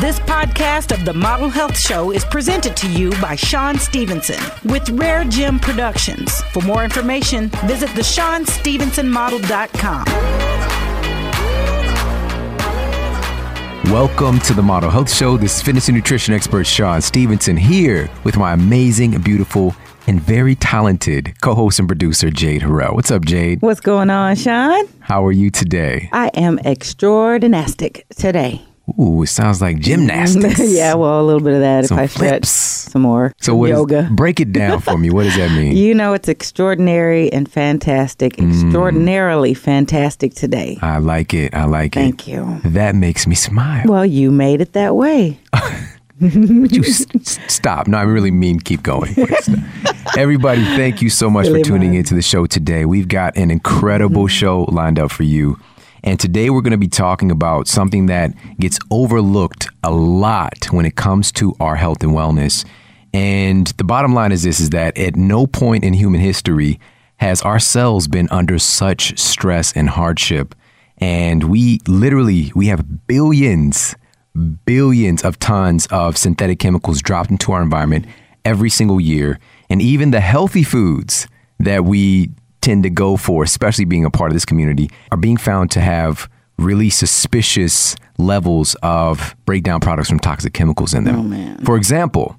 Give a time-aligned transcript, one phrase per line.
[0.00, 4.38] This podcast of the Model Health Show is presented to you by Shawn Stevenson
[4.70, 6.40] with Rare Gym Productions.
[6.52, 10.04] For more information, visit the ShawnStevensonModel.com.
[13.92, 15.36] Welcome to the Model Health Show.
[15.36, 19.74] This is fitness and nutrition expert Shawn Stevenson here with my amazing, beautiful,
[20.06, 22.94] and very talented co-host and producer Jade Harrell.
[22.94, 23.62] What's up, Jade?
[23.62, 24.84] What's going on, Shawn?
[25.00, 26.08] How are you today?
[26.12, 28.62] I am extraordinastic today.
[28.98, 30.60] Ooh, it sounds like gymnastics.
[30.72, 32.48] yeah, well, a little bit of that Some if I stretch flips.
[32.50, 33.34] some more.
[33.40, 34.08] So what what is- yoga.
[34.12, 35.10] break it down for me.
[35.10, 35.76] What does that mean?
[35.76, 38.50] You know, it's extraordinary and fantastic, Mm.
[38.64, 40.78] extraordinarily fantastic today.
[40.82, 41.54] I like it.
[41.54, 42.36] I like Thank it.
[42.36, 42.70] Thank you.
[42.70, 43.82] That makes me smile.
[43.86, 45.38] Well, you made it that way.
[46.20, 47.06] Would you s-
[47.46, 47.86] stop?
[47.86, 49.14] No, I really mean keep going.
[50.16, 52.84] Everybody, thank you so much Really for tuning into the show today.
[52.86, 55.60] We've got an incredible show lined up for you.
[56.04, 60.86] And today we're going to be talking about something that gets overlooked a lot when
[60.86, 62.64] it comes to our health and wellness.
[63.12, 66.78] And the bottom line is this is that at no point in human history
[67.16, 70.54] has our cells been under such stress and hardship.
[70.98, 73.94] And we literally we have billions
[74.64, 78.06] billions of tons of synthetic chemicals dropped into our environment
[78.44, 79.38] every single year.
[79.68, 81.26] And even the healthy foods
[81.58, 82.30] that we
[82.68, 85.80] tend to go for, especially being a part of this community, are being found to
[85.80, 91.32] have really suspicious levels of breakdown products from toxic chemicals in them.
[91.32, 91.64] Oh.
[91.64, 92.38] For example,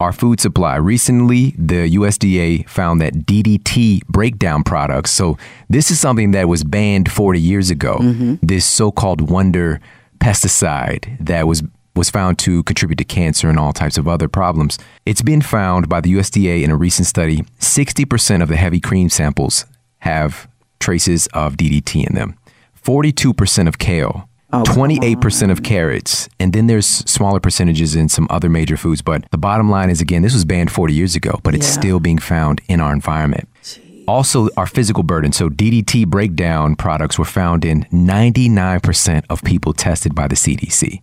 [0.00, 0.76] our food supply.
[0.76, 5.36] Recently, the USDA found that DDT breakdown products, so
[5.68, 8.34] this is something that was banned 40 years ago, mm-hmm.
[8.40, 9.78] this so called wonder
[10.20, 11.62] pesticide that was
[11.96, 14.78] was found to contribute to cancer and all types of other problems.
[15.04, 19.08] It's been found by the USDA in a recent study 60% of the heavy cream
[19.08, 19.64] samples
[20.00, 22.36] have traces of DDT in them.
[22.84, 28.48] 42% of kale, Oh, 28% of carrots, and then there's smaller percentages in some other
[28.48, 29.02] major foods.
[29.02, 31.80] But the bottom line is again, this was banned 40 years ago, but it's Yeah.
[31.80, 33.48] still being found in our environment.
[34.06, 35.32] Also, our physical burden.
[35.32, 41.02] So, DDT breakdown products were found in 99% of people tested by the CDC.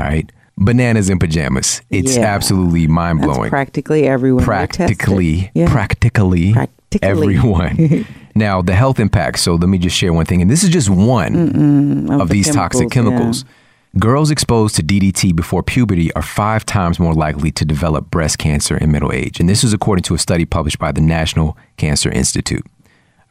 [0.00, 0.30] All right.
[0.56, 1.80] Bananas in pajamas.
[1.90, 2.24] It's Yeah.
[2.26, 3.48] absolutely mind blowing.
[3.50, 4.44] practically everyone.
[4.44, 5.70] practically, Yeah.
[5.70, 7.08] practically, Practically.
[7.08, 8.06] everyone.
[8.34, 9.40] now, the health impacts.
[9.42, 12.50] So let me just share one thing, and this is just one of, the these
[12.54, 13.44] toxic chemicals, chemicals.
[13.98, 18.76] Girls exposed to DDT before puberty are five times more likely to develop breast cancer
[18.76, 22.10] in middle age, and this is according to a study published by the National Cancer
[22.10, 22.64] Institute.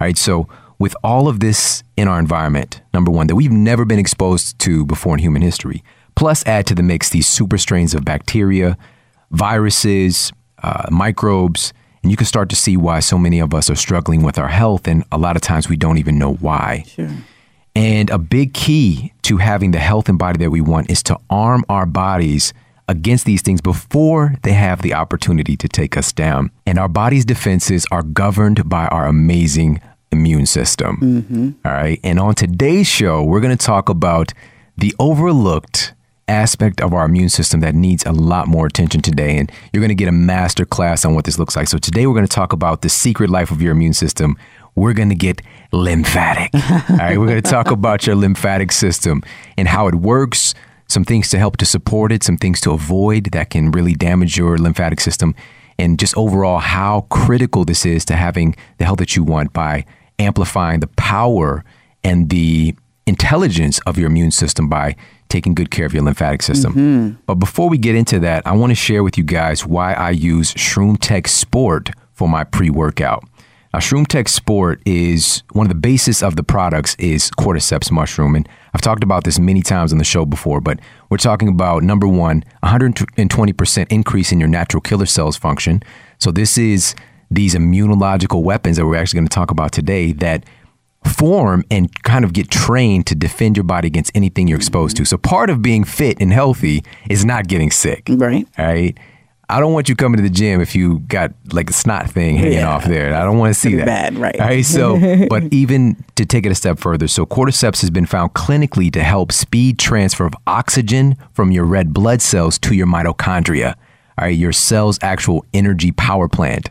[0.02, 0.48] All right, so
[0.80, 4.84] with all of this in our environment, number one, that we've never been exposed to
[4.86, 5.84] before in human history,
[6.20, 8.78] plus add to the mix these super strains of bacteria,
[9.32, 11.72] viruses, uh, microbes,
[12.04, 14.50] and you can start to see why so many of us are struggling with our
[14.50, 16.84] health, and a lot of times we don't even know why.
[16.88, 17.10] Sure.
[17.74, 21.18] And a big key to having the health and body that we want is to
[21.30, 22.54] arm our bodies
[22.90, 26.52] against these things before they have the opportunity to take us down.
[26.66, 29.80] And our body's defenses are governed by our amazing
[30.12, 31.56] immune system.
[31.64, 31.98] All right.
[32.04, 34.34] And on today's show, we're going to talk about
[34.76, 35.94] the overlooked
[36.30, 39.38] aspect of our immune system that needs a lot more attention today.
[39.38, 41.68] And you're going to get a master class on what this looks like.
[41.68, 44.38] So today we're going to talk about the secret life of your immune system.
[44.76, 45.42] We're going to get
[45.72, 46.52] lymphatic.
[46.90, 47.18] All right.
[47.18, 49.24] We're going to talk about your lymphatic system
[49.58, 50.54] and how it works,
[50.88, 54.38] some things to help to support it, some things to avoid that can really damage
[54.38, 55.36] your lymphatic system,
[55.78, 59.86] and just overall how critical this is to having the health that you want by
[60.20, 61.64] amplifying the power
[62.04, 62.76] and the
[63.08, 64.96] intelligence of your immune system by
[65.30, 66.74] taking good care of your lymphatic system.
[66.74, 67.22] Mm-hmm.
[67.26, 70.10] But before we get into that, I want to share with you guys why I
[70.10, 73.24] use Shroom Tech Sport for my pre-workout.
[73.72, 78.36] Now, Shroom Tech Sport is one of the basis of the products is cordyceps mushroom,
[78.36, 80.60] and I've talked about this many times on the show before.
[80.60, 80.80] But
[81.10, 85.84] we're talking about number one, 120 percent increase in your natural killer cells function.
[86.18, 86.96] So this is
[87.30, 90.46] these immunological weapons that we're actually going to talk about today that
[91.06, 95.06] form and kind of get trained to defend your body against anything you're exposed to.
[95.06, 98.04] So part of being fit and healthy is not getting sick.
[98.10, 98.48] Right.
[98.58, 98.98] Right.
[99.52, 102.36] I don't want you coming to the gym if you got like a snot thing
[102.38, 102.70] hanging Yeah.
[102.70, 103.16] off there.
[103.16, 103.86] I don't want to see that.
[103.88, 104.40] bad, right.
[104.40, 104.64] All right.
[104.64, 108.92] So, but even to take it a step further, so cordyceps has been found clinically
[108.94, 113.74] to help speed transfer of oxygen from your red blood cells to your mitochondria.
[114.20, 114.38] All right.
[114.38, 116.70] Your cell's actual energy power plant.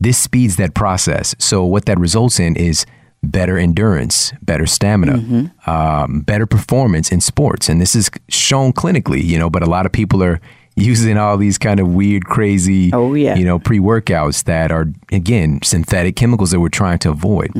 [0.00, 1.34] This speeds that process.
[1.38, 2.86] So, what that results in is
[3.26, 7.68] better endurance, better stamina, um, better performance in sports.
[7.68, 10.40] And this is shown clinically, you know, but a lot of people are
[10.76, 13.34] using all these kind of weird, crazy, Oh, yeah.
[13.34, 17.50] you know, pre workouts that are, again, synthetic chemicals that we're trying to avoid.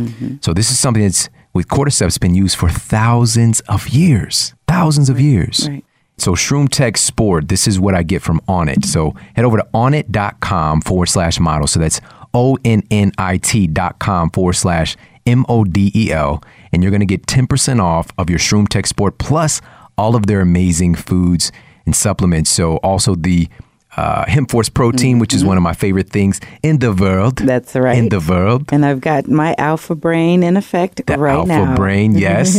[0.42, 5.18] So, this is something that's with cordyceps been used for thousands of years, thousands of
[5.18, 5.66] years.
[5.68, 5.82] right.
[6.18, 8.86] So Shroom Tech Sport, this is what I get from Onnit.
[8.86, 11.66] So head over to onnit.com forward slash model.
[11.66, 12.00] So that's
[12.32, 14.96] O-N-N-I-T dot com forward slash
[15.26, 16.43] M-O-D-E-L.
[16.73, 19.61] And you're going to get 10% off of your Shroom Tech Sport plus
[19.99, 21.52] all of their amazing foods
[21.84, 22.50] and supplements.
[22.50, 23.49] So also the
[23.96, 25.20] uh, hemp force protein, mm-hmm.
[25.20, 25.49] which is mm-hmm.
[25.49, 27.37] one of my favorite things in the world.
[27.37, 27.96] That's right.
[27.96, 28.69] In the world.
[28.70, 31.64] And I've got my alpha brain in effect the right alpha now.
[31.64, 32.55] Alpha brain, yes.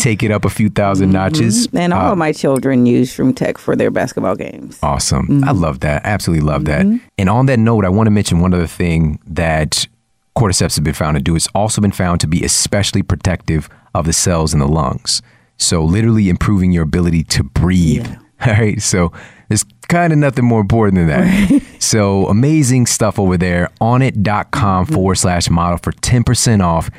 [0.00, 1.12] Take it up a few 1000 mm-hmm.
[1.12, 1.68] notches.
[1.72, 4.78] And all uh, of my children use Shroom Tech for their basketball games.
[4.82, 5.26] Awesome.
[5.28, 5.48] Mm-hmm.
[5.48, 6.02] I love that.
[6.04, 6.84] Absolutely love that.
[6.84, 7.06] Mm-hmm.
[7.18, 9.86] And on that note, I want to mention one other thing that
[10.36, 11.34] cordyceps has been found to do.
[11.34, 15.22] It's also been found to be especially protective of the cells in the lungs.
[15.56, 18.06] So literally improving your ability to breathe.
[18.06, 18.18] Yeah.
[18.46, 18.80] All right.
[18.82, 19.12] So
[19.48, 21.62] there's kind of nothing more important than that.
[21.78, 23.70] So amazing stuff over there.
[23.80, 24.94] Onnit.com mm-hmm.
[24.94, 26.90] forward slash model for 10% off.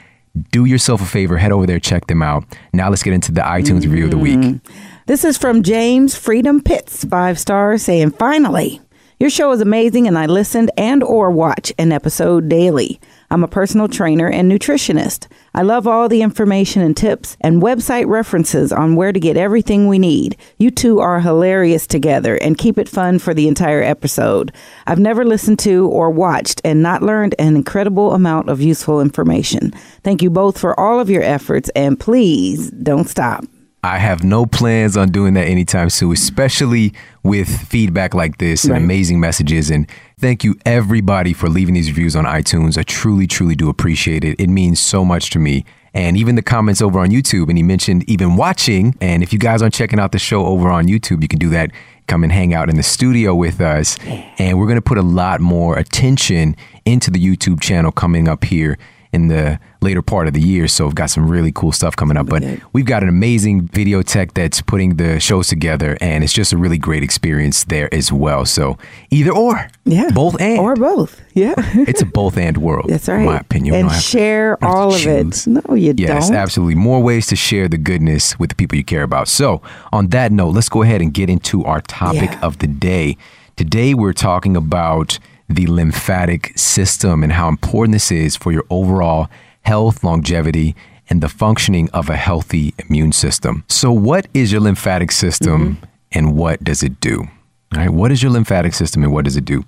[0.52, 2.46] Do yourself a favor, head over there, check them out.
[2.74, 3.92] Now let's get into the iTunes mm-hmm.
[3.92, 4.40] review of the week.
[4.40, 5.02] Mm-hmm.
[5.08, 8.80] This is from James Freedom Pitts, five stars, saying, Finally,
[9.20, 13.02] your show is amazing and I listened and or watch an episode daily.
[13.30, 15.28] I'm a personal trainer and nutritionist.
[15.54, 19.88] I love all the information and tips and website references on where to get everything
[19.88, 20.38] we need.
[20.58, 24.54] You two are hilarious together and keep it fun for the entire episode.
[24.86, 29.72] I've never listened to or watched and not learned an incredible amount of useful information.
[30.04, 33.44] Thank you both for all of your efforts and please don't stop.
[33.84, 38.74] I have no plans on doing that anytime soon, especially with feedback like this and
[38.74, 38.82] right.
[38.82, 39.70] amazing messages.
[39.70, 39.88] And
[40.20, 42.78] thank you, everybody, for leaving these reviews on iTunes.
[42.78, 44.40] I truly, truly do appreciate it.
[44.40, 45.64] It means so much to me.
[45.94, 47.50] And even the comments over on YouTube.
[47.50, 48.96] And he mentioned even watching.
[49.00, 51.50] And if you guys aren't checking out the show over on YouTube, you can do
[51.50, 51.72] that.
[52.08, 53.98] Come and hang out in the studio with us.
[54.38, 56.56] And we're going to put a lot more attention
[56.86, 58.78] into the YouTube channel coming up here
[59.12, 60.68] in the later part of the year.
[60.68, 62.28] So we've got some really cool stuff coming up.
[62.28, 62.44] But
[62.74, 66.58] we've got an amazing video tech that's putting the shows together, and it's just a
[66.58, 68.46] really great experience there as well.
[68.46, 68.78] So
[69.10, 71.54] either or, yeah, both and or both, yeah.
[71.58, 72.90] it's a both and world.
[72.90, 73.20] That's right.
[73.20, 75.48] In my opinion, and share to, all of it.
[75.48, 76.08] No, you yes, don't.
[76.08, 76.76] Yes, absolutely.
[76.76, 79.28] More ways to share the goodness with the people you care about.
[79.28, 79.62] So
[79.92, 82.40] on that note, let's go ahead and get into our topic yeah.
[82.42, 83.18] of the day.
[83.56, 89.30] Today we're talking about the lymphatic system and how important this is for your overall
[89.62, 90.76] health, longevity,
[91.10, 93.64] and the functioning of a healthy immune system.
[93.70, 95.86] So, what is your lymphatic system mm-hmm.
[96.12, 97.28] and what does it do?
[97.74, 99.64] All right, what is your lymphatic system and what does it do?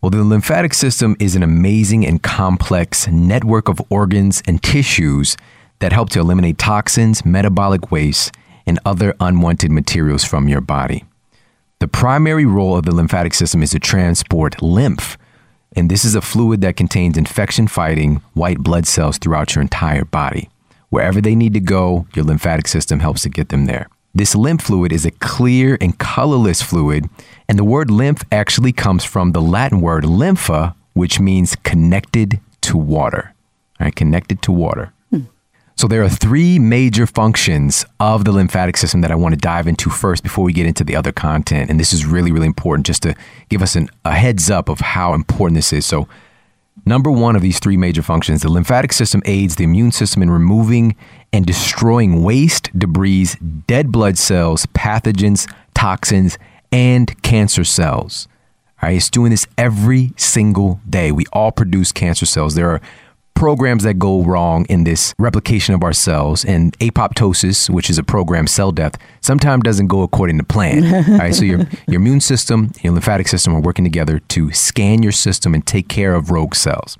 [0.00, 5.36] Well, the lymphatic system is an amazing and complex network of organs and tissues
[5.78, 8.34] that help to eliminate toxins, metabolic waste,
[8.66, 11.04] and other unwanted materials from your body.
[11.78, 15.18] The primary role of the lymphatic system is to transport lymph,
[15.76, 20.06] and this is a fluid that contains infection fighting white blood cells throughout your entire
[20.06, 20.48] body.
[20.88, 23.90] Wherever they need to go, your lymphatic system helps to get them there.
[24.14, 27.10] This lymph fluid is a clear and colorless fluid,
[27.46, 32.78] and the word lymph actually comes from the Latin word lympha, which means connected to
[32.78, 33.34] water.
[33.78, 34.94] All right, connected to water.
[35.78, 39.66] So there are three major functions of the lymphatic system that I want to dive
[39.66, 41.68] into first before we get into the other content.
[41.68, 43.14] And this is really, really important just to
[43.50, 45.84] give us an, a heads up of how important this is.
[45.84, 46.08] So,
[46.86, 50.30] number one of these three major functions, the lymphatic system aids the immune system in
[50.30, 50.96] removing
[51.30, 53.26] and destroying waste, debris,
[53.66, 56.38] dead blood cells, pathogens, toxins,
[56.72, 58.28] and cancer cells.
[58.82, 61.12] All right, it's doing this every single day.
[61.12, 62.54] We all produce cancer cells.
[62.54, 62.80] There are
[63.36, 68.02] programs that go wrong in this replication of our cells and apoptosis, which is a
[68.02, 70.84] program cell death, sometimes doesn't go according to plan.
[71.12, 75.02] all right, so your your immune system, your lymphatic system are working together to scan
[75.02, 76.96] your system and take care of rogue cells.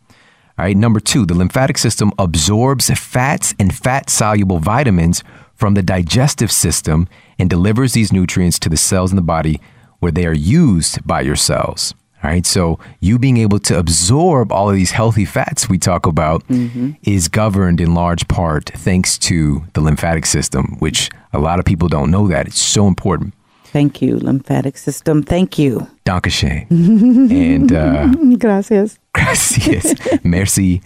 [0.58, 5.24] All right, number two, the lymphatic system absorbs fats and fat soluble vitamins
[5.54, 9.60] from the digestive system and delivers these nutrients to the cells in the body
[9.98, 11.94] where they are used by your cells.
[12.26, 12.44] Right.
[12.44, 16.90] So you being able to absorb all of these healthy fats we talk about mm-hmm.
[17.04, 21.88] is governed in large part thanks to the lymphatic system, which a lot of people
[21.88, 22.48] don't know that.
[22.48, 23.32] It's so important.
[23.66, 25.22] Thank you, lymphatic system.
[25.22, 25.86] Thank you.
[26.04, 26.66] Dankeschön.
[27.30, 28.98] and uh, gracias.
[29.12, 29.94] Gracias.
[30.24, 30.80] Merci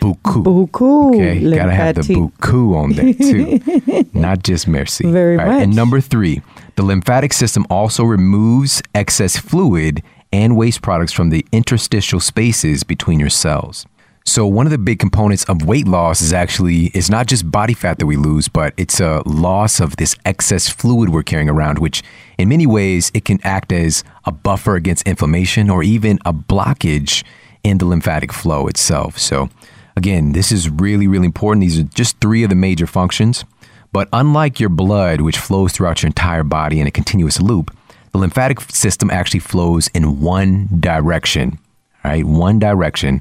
[0.00, 0.42] beaucoup.
[0.44, 1.14] Beaucoup.
[1.14, 1.40] Okay.
[1.48, 4.08] Gotta have the beaucoup on there too.
[4.12, 5.10] Not just merci.
[5.10, 5.46] Very right.
[5.46, 5.62] much.
[5.62, 6.42] And number three,
[6.76, 10.02] the lymphatic system also removes excess fluid
[10.34, 13.86] and waste products from the interstitial spaces between your cells.
[14.26, 17.72] So one of the big components of weight loss is actually it's not just body
[17.72, 21.78] fat that we lose, but it's a loss of this excess fluid we're carrying around,
[21.78, 22.02] which
[22.36, 27.22] in many ways it can act as a buffer against inflammation or even a blockage
[27.62, 29.16] in the lymphatic flow itself.
[29.18, 29.50] So
[29.96, 31.60] again, this is really really important.
[31.60, 33.44] These are just three of the major functions.
[33.92, 37.70] But unlike your blood, which flows throughout your entire body in a continuous loop,
[38.14, 41.58] the lymphatic system actually flows in one direction.
[42.04, 42.24] right?
[42.24, 43.20] one direction.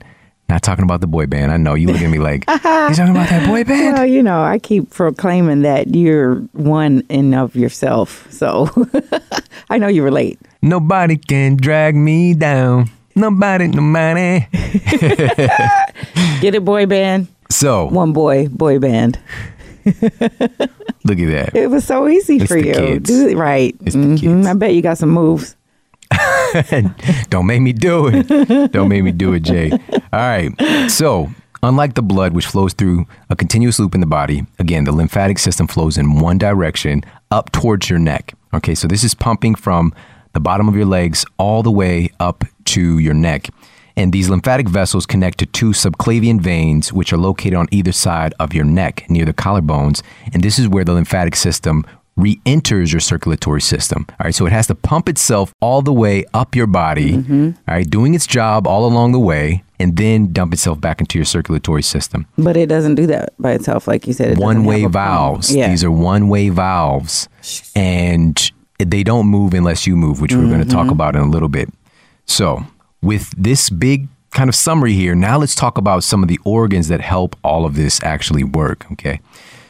[0.50, 1.52] Not talking about the boy band.
[1.52, 2.62] I know you looking at me like he's
[2.98, 3.96] talking about that boy band.
[3.98, 8.32] Well, you know, I keep proclaiming that you're one in of yourself.
[8.32, 8.70] So
[9.72, 10.40] I know you relate.
[10.62, 12.92] Nobody can drag me down.
[13.16, 14.46] Nobody, nobody.
[16.40, 17.30] Get it, boy band?
[17.50, 19.18] So One boy, boy band.
[21.06, 21.56] Look at that.
[21.56, 22.74] It was so easy It's for you.
[22.74, 23.10] kids.
[23.10, 23.78] It right.
[23.80, 24.20] Mhm.
[24.20, 24.48] kids.
[24.48, 25.56] I bet you got some moves.
[27.30, 28.72] Don't make me do it.
[28.72, 29.72] Don't make me do it, Jay.
[29.72, 29.80] All
[30.14, 30.52] right.
[30.90, 31.30] So,
[31.64, 35.40] unlike the blood, which flows through a continuous loop in the body, again, the lymphatic
[35.40, 38.34] system flows in one direction up towards your neck.
[38.54, 38.76] Okay.
[38.76, 39.94] So, this is pumping from
[40.34, 43.50] the bottom of your legs all the way up to your neck.
[43.96, 48.34] And these lymphatic vessels connect to two subclavian veins, which are located on either side
[48.40, 50.02] of your neck near the collarbones.
[50.34, 51.86] And this is where the lymphatic system
[52.16, 54.06] re enters your circulatory system.
[54.10, 54.36] All right.
[54.36, 57.52] So it has to pump itself all the way up your body, mm-hmm.
[57.68, 61.18] all right, doing its job all along the way, and then dump itself back into
[61.18, 62.28] your circulatory system.
[62.38, 64.34] But it doesn't do that by itself, like you said.
[64.34, 64.94] It One way have a pump.
[64.94, 65.56] valves.
[65.56, 65.70] Yeah.
[65.70, 67.28] These are one way valves.
[67.76, 70.92] And they don't move unless you move, which we're going to talk mm-hmm.
[70.92, 71.70] about in a little bit.
[72.26, 72.66] So,
[73.04, 76.88] with this big kind of summary here, now let's talk about some of the organs
[76.88, 78.90] that help all of this actually work.
[78.94, 79.20] Okay.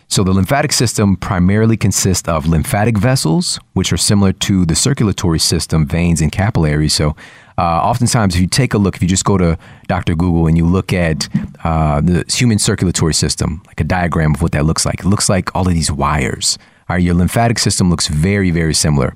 [0.08, 5.40] So, the lymphatic system primarily consists of lymphatic vessels, which are similar to the circulatory
[5.40, 6.94] system, veins and capillaries.
[6.94, 7.16] So,
[7.58, 10.14] uh, oftentimes, if you take a look, if you just go to Dr.
[10.14, 11.28] Google and you look at
[11.64, 15.30] uh, the human circulatory system, like a diagram of what that looks like, it looks
[15.30, 16.60] like all of these wires.
[16.90, 19.16] All right, your lymphatic system looks very, very similar.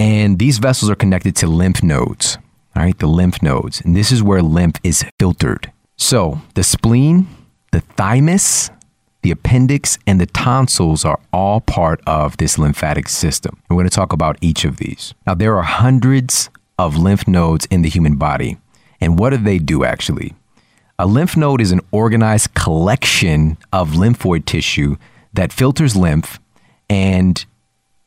[0.00, 2.38] And these vessels are connected to lymph nodes.
[2.80, 3.82] All right, the lymph nodes.
[3.82, 5.70] And this is where lymph is filtered.
[5.98, 7.28] So the spleen,
[7.72, 8.70] the thymus,
[9.20, 13.58] the appendix, and the tonsils are all part of this lymphatic system.
[13.68, 15.12] And we're going to talk about each of these.
[15.26, 18.56] Now, there are hundreds of lymph nodes in the human body.
[18.98, 20.32] And what do they do actually?
[20.98, 24.96] A lymph node is an organized collection of lymphoid tissue
[25.34, 26.40] that filters lymph
[26.88, 27.44] and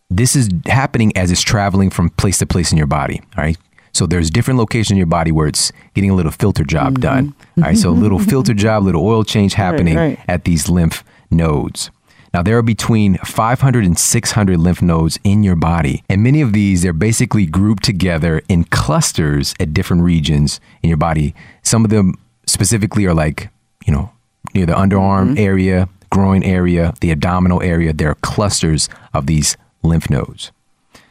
[0.09, 3.21] this is happening as it's traveling from place to place in your body.
[3.37, 3.57] All right.
[3.93, 7.01] So there's different locations in your body where it's getting a little filter job mm-hmm.
[7.01, 7.35] done.
[7.57, 7.77] All right.
[7.77, 8.29] So a little mm-hmm.
[8.29, 10.19] filter job, little oil change happening right.
[10.27, 11.91] at these lymph nodes.
[12.33, 16.03] Now, there are between 500 and 600 lymph nodes in your body.
[16.09, 20.97] And many of these, they're basically grouped together in clusters at different regions in your
[20.97, 21.35] body.
[21.61, 22.15] Some of them
[22.47, 23.49] specifically are like,
[23.85, 24.11] you know,
[24.55, 25.37] near the underarm mm-hmm.
[25.37, 27.93] area, groin area, the abdominal area.
[27.93, 30.51] There are clusters of these lymph nodes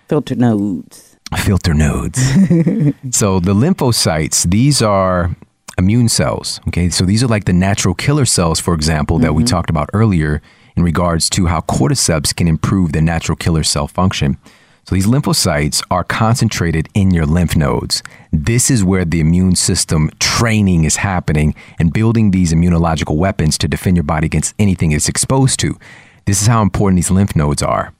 [0.08, 1.11] Filter nodes.
[1.38, 2.18] Filter nodes.
[3.10, 5.34] so the lymphocytes, these are
[5.78, 6.60] immune cells.
[6.68, 9.50] Okay, so these are like the natural killer cells, for example, that we mm-hmm.
[9.50, 10.42] talked about earlier
[10.76, 14.38] in regards to how cordyceps can improve the natural killer cell function.
[14.84, 18.02] So these lymphocytes are concentrated in your lymph nodes.
[18.32, 23.68] This is where the immune system training is happening and building these immunological weapons to
[23.68, 25.78] defend your body against anything it's exposed to.
[26.26, 27.94] This is how important these lymph nodes are.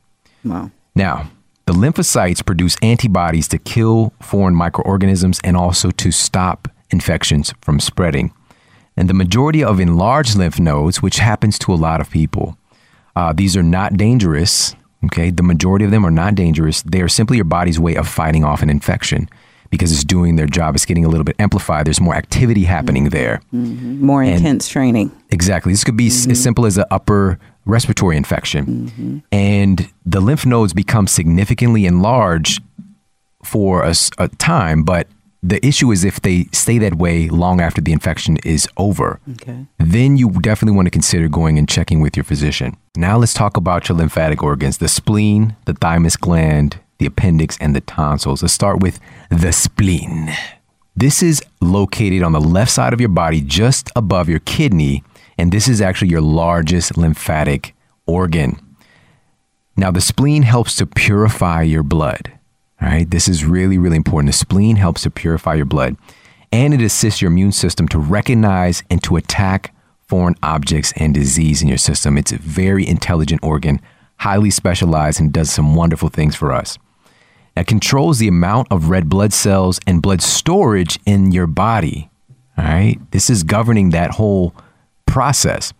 [0.44, 0.70] Wow.
[0.94, 1.30] Now,
[1.66, 8.32] the lymphocytes produce antibodies to kill foreign microorganisms and also to stop infections from spreading.
[8.96, 12.56] And the majority of enlarged lymph nodes, which happens to a lot of people,
[13.16, 14.74] uh, these are not dangerous.
[15.04, 16.82] Okay, the majority of them are not dangerous.
[16.82, 19.28] They are simply your body's way of fighting off an infection
[19.70, 20.74] because it's doing their job.
[20.74, 21.86] It's getting a little bit amplified.
[21.86, 23.40] There's more activity happening there.
[23.50, 25.10] More intense training.
[25.30, 25.72] Exactly.
[25.72, 28.66] This could be s as simple as an upper respiratory infection.
[28.66, 29.18] Mm-hmm.
[29.30, 32.62] And the lymph nodes become significantly enlarged
[33.44, 35.08] for a time, but
[35.42, 39.18] the issue is if they stay that way long after the infection is over.
[39.32, 39.66] Okay.
[39.78, 42.76] Then you definitely want to consider going and checking with your physician.
[42.94, 47.74] Now let's talk about your lymphatic organs the spleen, the thymus gland, the appendix, and
[47.74, 48.42] the tonsils.
[48.42, 49.00] Let's start with
[49.30, 50.32] the spleen.
[50.94, 55.02] This is located on the left side of your body, just above your kidney,
[55.38, 57.74] and this is actually your largest lymphatic
[58.06, 58.60] organ.
[59.76, 62.32] Now, the spleen helps to purify your blood.
[62.80, 64.28] All right, this is really, really important.
[64.28, 65.96] The spleen helps to purify your blood
[66.52, 69.74] and it assists your immune system to recognize and to attack
[70.06, 72.18] foreign objects and disease in your system.
[72.18, 73.80] It's a very intelligent organ,
[74.18, 76.78] highly specialized, and does some wonderful things for us.
[77.56, 82.10] It controls the amount of red blood cells and blood storage in your body.
[82.58, 84.54] All right, this is governing that whole
[85.12, 85.72] process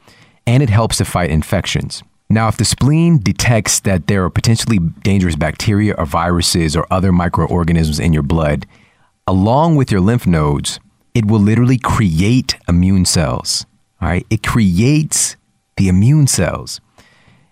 [0.47, 2.03] and it helps to fight infections.
[2.29, 7.13] Now, if the spleen detects that there are potentially dangerous bacteria or viruses or other
[7.13, 8.67] microorganisms in your blood,
[9.27, 10.81] along with your lymph nodes,
[11.15, 13.67] it will literally create immune cells.
[14.01, 15.37] All right, it creates
[15.77, 16.81] the immune cells.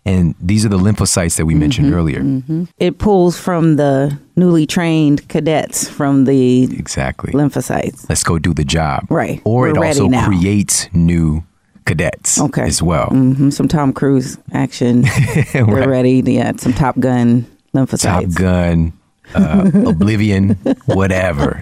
[0.06, 1.96] And these are the lymphocytes that we mentioned mm-hmm.
[1.96, 2.20] earlier.
[2.20, 2.64] Mm-hmm.
[2.78, 7.32] It pulls from the newly trained cadets from the Exactly.
[7.34, 8.08] lymphocytes.
[8.08, 9.06] Let's go do the job.
[9.10, 9.42] Right.
[9.44, 10.26] Or We're it also now.
[10.26, 11.44] creates new
[11.84, 12.62] cadets Okay.
[12.62, 13.08] as well.
[13.08, 15.02] hmm Some Tom Cruise action.
[15.52, 15.88] They're Right.
[15.88, 16.22] ready.
[16.25, 18.02] Yeah, some Top Gun lymphocytes.
[18.02, 18.92] Top Gun,
[19.34, 20.50] uh, Oblivion,
[20.87, 21.60] whatever.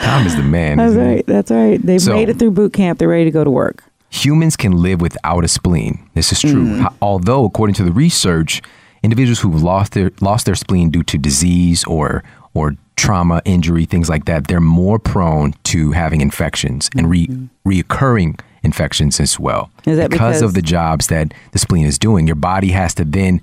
[0.00, 0.78] Tom is the man.
[0.78, 1.14] That's isn't he?
[1.16, 1.26] right.
[1.26, 1.80] That's right.
[1.84, 2.98] They've So- made it through boot camp.
[2.98, 3.84] They're ready to go to work.
[4.10, 6.00] Humans can live without a spleen.
[6.14, 6.66] This is true.
[6.66, 6.94] Mm.
[7.00, 8.60] Although, according to the research,
[9.04, 12.24] individuals who've lost their lost their spleen due to disease or
[12.54, 17.28] or trauma, injury, things like that, they're more prone to having infections and re,
[17.64, 19.70] reoccurring infections as well.
[19.84, 22.26] That because- of the jobs that the spleen is doing?
[22.26, 23.40] Your body has to then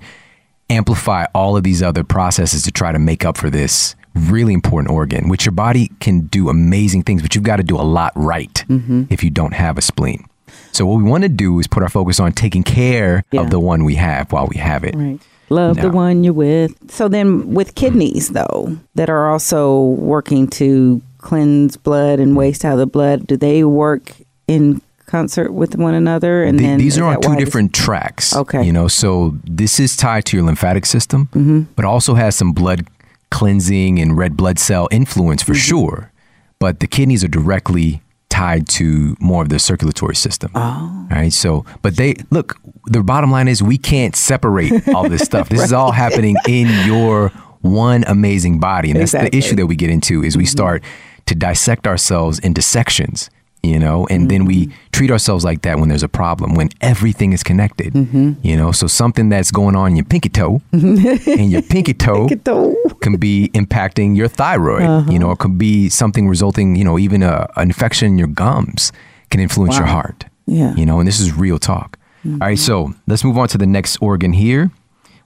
[0.70, 4.90] amplify all of these other processes to try to make up for this really important
[4.92, 8.12] organ, which your body can do amazing things, but you've got to do a lot
[8.16, 9.04] right Mm-hmm.
[9.10, 10.24] if you don't have a spleen.
[10.72, 13.42] So what we want to do is put our focus on taking care Yeah.
[13.42, 14.94] of the one we have while we have it.
[14.94, 15.20] Right.
[15.50, 16.74] Love the one you're with.
[16.90, 22.74] So then with kidneys though, that are also working to cleanse blood and waste out
[22.74, 24.12] of the blood, do they work
[24.46, 26.44] in concert with one another?
[26.44, 28.36] And The- then these are on two this- different tracks.
[28.36, 28.62] Okay.
[28.62, 31.60] You know, so this is tied to your lymphatic system, Mm-hmm.
[31.74, 32.86] but also has some blood
[33.30, 35.52] cleansing and red blood cell influence Mm-hmm.
[35.52, 36.12] for sure.
[36.58, 40.50] But the kidneys are directly tied to more of the circulatory system.
[40.54, 41.06] Oh.
[41.10, 41.32] All right.
[41.32, 45.48] So, but they look, the bottom line is we can't separate all this stuff.
[45.52, 47.30] This is all happening in your
[47.62, 48.90] one amazing body.
[48.90, 49.30] And that's Exactly.
[49.30, 50.82] the issue that we get into is we start
[51.26, 53.30] to dissect ourselves into sections,
[53.62, 54.78] you know, and then we mm-hmm.
[54.92, 58.32] treat ourselves like that when there's a problem, when everything is connected, mm-hmm.
[58.42, 58.72] you know.
[58.72, 62.96] So something that's going on in your pinky toe and your pinky toe Get the-
[63.00, 65.18] can be impacting your thyroid, you uh-huh.
[65.18, 68.92] know, it could be something resulting, you know, even a, an infection in your gums
[69.30, 70.24] can influence your heart.
[70.46, 70.74] Yeah.
[70.74, 71.98] You know, and this is real talk.
[72.24, 72.90] All right, mm-hmm.
[72.90, 74.70] so let's move on to the next organ here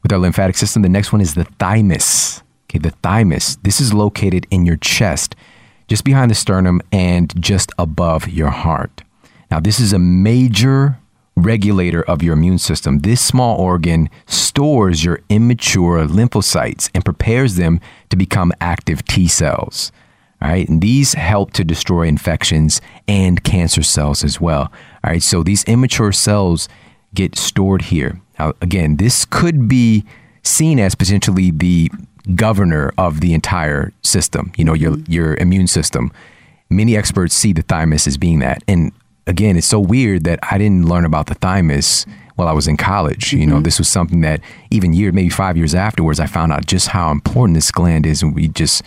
[0.03, 0.83] with our lymphatic system.
[0.83, 2.43] The next one is the thymus.
[2.67, 3.57] Okay, the thymus.
[3.57, 5.35] This is located in your chest,
[5.93, 9.03] just behind the sternum and just above your heart.
[9.51, 10.97] Now, this is a major
[11.37, 13.01] regulator of your immune system.
[13.01, 19.93] This small organ stores your immature lymphocytes and prepares them to become active T cells.
[20.41, 20.67] All right.
[20.67, 24.73] And these help to destroy infections and cancer cells as well.
[25.05, 25.23] All right.
[25.23, 26.71] So these immature cells
[27.13, 28.19] get stored here.
[28.39, 30.07] Now, again, this could be
[30.43, 31.91] seen as potentially the
[32.35, 35.13] governor of the entire system, you know, your, mm-hmm.
[35.13, 36.13] your immune system.
[36.71, 38.63] Many experts see the thymus as being that.
[38.67, 38.93] And
[39.27, 42.07] again, it's so weird that I didn't learn about the thymus
[42.37, 43.33] while I was in college.
[43.33, 43.65] You know, mm-hmm.
[43.65, 47.11] this was something that even year, maybe five years afterwards, I found out just how
[47.11, 48.83] important this gland is, and we just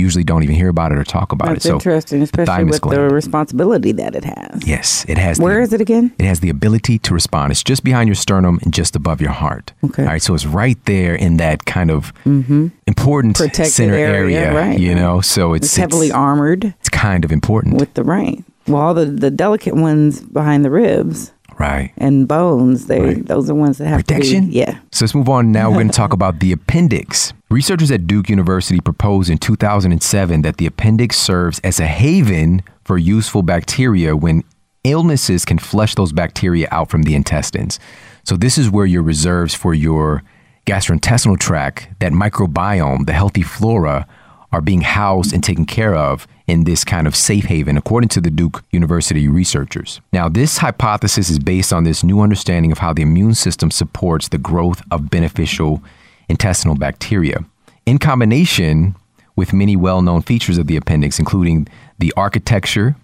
[0.00, 1.68] usually don't even hear about it or talk about That's it.
[1.68, 4.66] So, interesting, especially with the responsibility that it has.
[4.66, 5.38] Yes, it has.
[5.38, 6.12] Where the, is it again?
[6.18, 7.52] It has the ability to respond.
[7.52, 9.72] It's just behind your sternum and just above your heart.
[9.84, 10.02] Okay.
[10.02, 10.22] All right.
[10.22, 12.68] So it's right there in that kind of mm-hmm.
[12.86, 14.54] important Protected center area, area.
[14.54, 17.78] right, You know, so it's, It's heavily armored It's kind of important.
[17.78, 18.42] with the right.
[18.66, 21.92] Well, all the, the delicate ones behind the ribs right.
[21.96, 23.26] and bones, they Right.
[23.26, 24.50] those are ones that have Protection?
[24.50, 24.78] yeah.
[24.92, 25.52] So let's move on.
[25.52, 27.32] Now we're going to talk about the appendix.
[27.52, 32.96] Researchers at Duke University proposed in 2007 that the appendix serves as a haven for
[32.96, 34.44] useful bacteria when
[34.84, 37.80] illnesses can flush those bacteria out from the intestines.
[38.22, 40.22] So this is where your reserves for your
[40.64, 44.06] gastrointestinal tract, that microbiome, the healthy flora,
[44.52, 48.20] are being housed and taken care of in this kind of safe haven, according to
[48.20, 50.00] the Duke University researchers.
[50.12, 54.28] Now, this hypothesis is based on this new understanding of how the immune system supports
[54.28, 55.82] the growth of beneficial
[56.30, 57.44] intestinal bacteria.
[57.84, 58.94] In combination
[59.36, 62.96] with many well known features of the appendix, including the architecture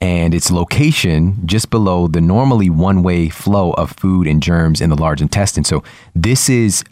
[0.00, 4.90] and its location just below the normally one way flow of food and germs in
[4.90, 5.64] the large intestine.
[5.64, 6.82] So, this is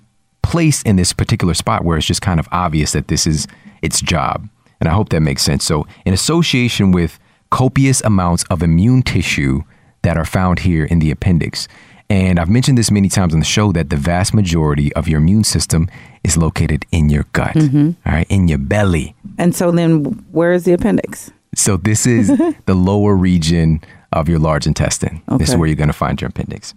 [0.42, 3.46] placed in this particular spot where it's just kind of obvious that this is
[3.82, 4.48] its job.
[4.80, 5.64] And I hope that makes sense.
[5.64, 7.18] So, in association with
[7.50, 9.62] copious amounts of immune tissue
[10.02, 11.68] that are found here in the appendix.
[12.10, 15.18] And I've mentioned this many times on the show that the vast majority of your
[15.20, 15.88] immune system
[16.24, 17.92] is located in your gut, mm-hmm.
[18.04, 19.14] all right, in your belly.
[19.38, 21.30] And so then where is the appendix?
[21.54, 22.28] So this is
[22.66, 23.80] the lower region
[24.12, 25.22] of your large intestine.
[25.38, 26.74] This is where you're going to find your appendix.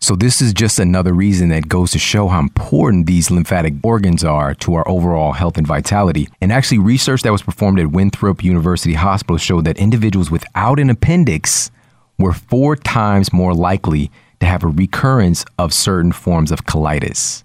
[0.00, 4.22] So this is just another reason that goes to show how important these lymphatic organs
[4.22, 6.28] are to our overall health and vitality.
[6.42, 10.90] And actually research that was performed at Winthrop University Hospital showed that individuals without an
[10.90, 11.70] appendix
[12.18, 17.44] were 4 times more likely to have a recurrence of certain forms of colitis.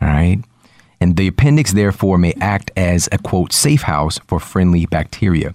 [0.00, 0.42] All right?
[1.00, 5.54] And the appendix, therefore, may act as a quote, safe house for friendly bacteria.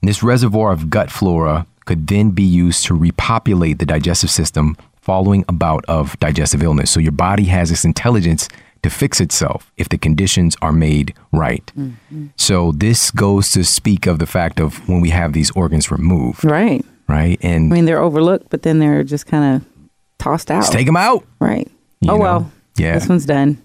[0.00, 4.76] And this reservoir of gut flora could then be used to repopulate the digestive system
[5.00, 6.90] following a bout of digestive illness.
[6.90, 8.48] So your body has this intelligence
[8.82, 11.64] to fix itself if the conditions are made right.
[11.76, 12.26] Mm-hmm.
[12.36, 16.44] So this goes to speak of the fact of when we have these organs removed.
[16.44, 16.84] Right.
[17.08, 17.38] Right.
[17.42, 19.68] And I mean, they're overlooked, but then they're just kind of
[20.18, 20.60] tossed out.
[20.60, 21.24] Just take them out.
[21.40, 21.70] Right.
[22.00, 22.22] You oh, know?
[22.22, 22.52] well.
[22.76, 22.94] Yeah.
[22.94, 23.62] This one's done.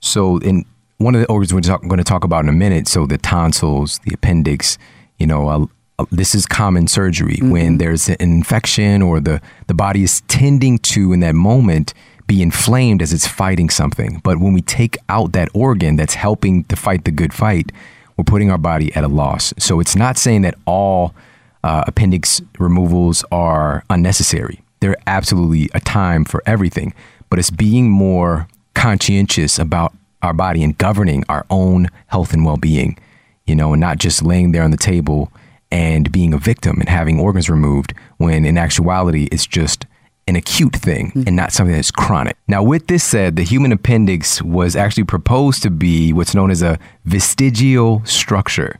[0.00, 0.64] So, in
[0.98, 3.18] one of the organs we're talk, going to talk about in a minute, so the
[3.18, 4.78] tonsils, the appendix,
[5.18, 5.66] you know, uh,
[5.98, 7.50] uh, this is common surgery mm-hmm.
[7.50, 11.94] when there's an infection or the, the body is tending to, in that moment,
[12.26, 14.20] be inflamed as it's fighting something.
[14.24, 17.70] But when we take out that organ that's helping to fight the good fight,
[18.16, 19.52] we're putting our body at a loss.
[19.58, 21.14] So it's not saying that all
[21.62, 24.63] uh, appendix removals are unnecessary.
[24.84, 26.92] They're absolutely a time for everything,
[27.30, 32.58] but it's being more conscientious about our body and governing our own health and well
[32.58, 32.98] being,
[33.46, 35.32] you know, and not just laying there on the table
[35.70, 39.86] and being a victim and having organs removed when in actuality it's just
[40.28, 41.22] an acute thing mm-hmm.
[41.28, 42.36] and not something that's chronic.
[42.46, 46.60] Now, with this said, the human appendix was actually proposed to be what's known as
[46.60, 48.78] a vestigial structure.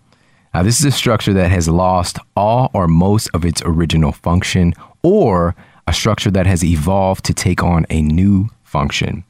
[0.53, 4.75] Now, this is a structure that has lost all or most of its original function
[5.03, 9.25] or a structure that has evolved to take on a new function.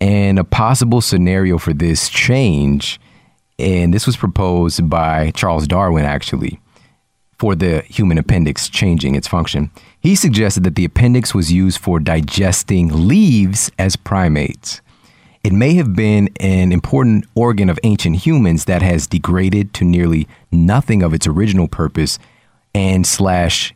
[0.00, 3.00] And a possible scenario for this change,
[3.58, 6.60] and this was proposed by Charles Darwin actually,
[7.38, 9.70] for the human appendix changing its function.
[10.00, 14.80] He suggested that the appendix was used for digesting leaves as primates.
[15.44, 20.28] It may have been an important organ of ancient humans that has degraded to nearly
[20.52, 22.18] nothing of its original purpose
[22.74, 23.74] and slash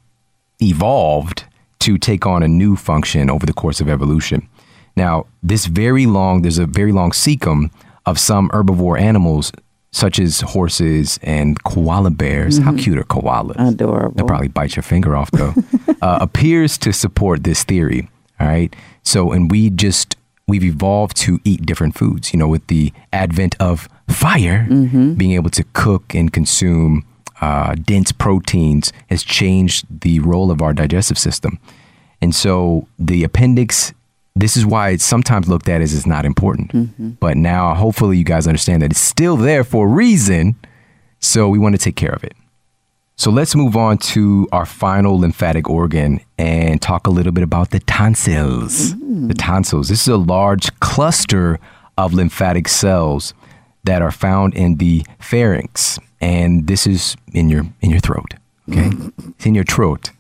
[0.62, 1.44] evolved
[1.86, 4.48] to take on a new function over the course of evolution.
[4.96, 7.70] Now, this very long, there's a very long cecum
[8.06, 9.52] of some herbivore animals
[9.92, 12.58] such as horses and koala bears.
[12.58, 12.68] Mm-hmm.
[12.68, 13.54] How cute are koalas?
[13.56, 14.14] Adorable.
[14.16, 15.54] They'll probably bite your finger off though.
[16.02, 18.08] uh, appears to support this theory.
[18.40, 18.74] All right.
[19.04, 20.16] So, and we just
[20.48, 22.32] we've evolved to eat different foods.
[22.32, 25.14] You know, with the advent of fire, mm-hmm.
[25.14, 27.06] being able to cook and consume
[27.40, 31.58] uh, dense proteins has changed the role of our digestive system.
[32.20, 33.92] And so the appendix
[34.36, 36.70] this is why it's sometimes looked at as it's not important.
[36.70, 37.10] Mm-hmm.
[37.12, 40.56] But now, hopefully, you guys understand that it's still there for a reason.
[41.20, 42.34] So we want to take care of it.
[43.16, 47.70] So let's move on to our final lymphatic organ and talk a little bit about
[47.70, 48.92] the tonsils.
[48.92, 49.28] Mm.
[49.28, 49.88] The tonsils.
[49.88, 51.58] This is a large cluster
[51.96, 53.32] of lymphatic cells
[53.84, 58.34] that are found in the pharynx, and this is in your in your throat.
[58.68, 59.30] Okay, mm.
[59.30, 60.10] it's in your throat.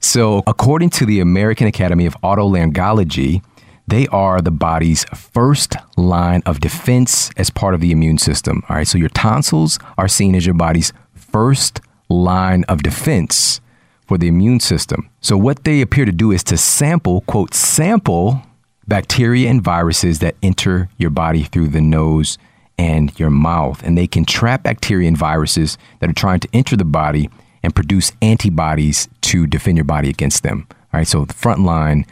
[0.00, 3.42] So, according to the American Academy of Otolaryngology,
[3.88, 8.62] they are the body's first line of defense as part of the immune system.
[8.68, 13.60] All right, so your tonsils are seen as your body's first line of defense
[14.06, 15.10] for the immune system.
[15.20, 18.42] So, what they appear to do is to sample, quote, sample
[18.86, 22.38] bacteria and viruses that enter your body through the nose
[22.78, 23.82] and your mouth.
[23.82, 27.28] And they can trap bacteria and viruses that are trying to enter the body
[27.68, 30.66] and produce antibodies to defend your body against them.
[30.70, 32.06] All right, so the front line,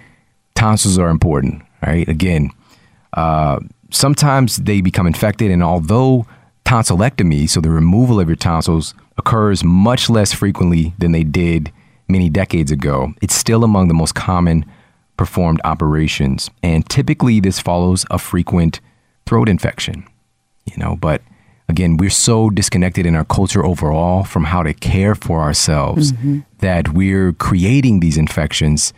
[0.54, 1.62] tonsils are important.
[1.82, 2.50] All right, again,
[3.14, 3.58] uh,
[3.90, 6.26] sometimes they become infected, and although
[6.66, 11.72] tonsillectomy, so the removal of your tonsils, occurs much less frequently than they did
[12.06, 14.62] many decades ago, it's still among the most common
[15.16, 16.50] performed operations.
[16.62, 18.80] And typically, this follows a frequent
[19.24, 20.06] throat infection,
[20.66, 21.22] you know, but
[21.68, 26.40] again, we're so disconnected in our culture overall from how to care for ourselves mm-hmm.
[26.58, 28.92] that we're creating these infections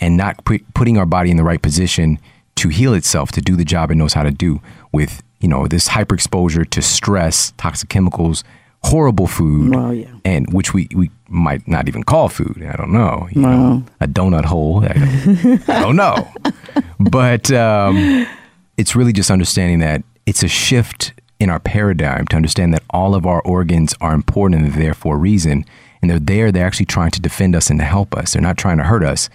[0.00, 2.18] and not putting our body in the right position
[2.56, 4.60] to heal itself, to do the job it knows how to do
[4.92, 8.44] with, you know, this hyperexposure to stress, toxic chemicals,
[8.82, 10.12] horrible food, well, yeah.
[10.24, 12.62] and which we, we might not even call food.
[12.62, 13.28] I don't know.
[13.32, 13.58] You well.
[13.58, 14.84] know a donut hole.
[14.84, 16.32] I don't, I don't know.
[16.98, 18.26] But um,
[18.76, 21.12] it's really just understanding that it's a shift
[21.44, 24.94] in our paradigm to understand that all of our organs are important and they're there
[24.94, 25.64] for a reason.
[26.02, 28.32] And they're there, they're actually trying to defend us and to help us.
[28.32, 29.28] They're not trying to hurt us.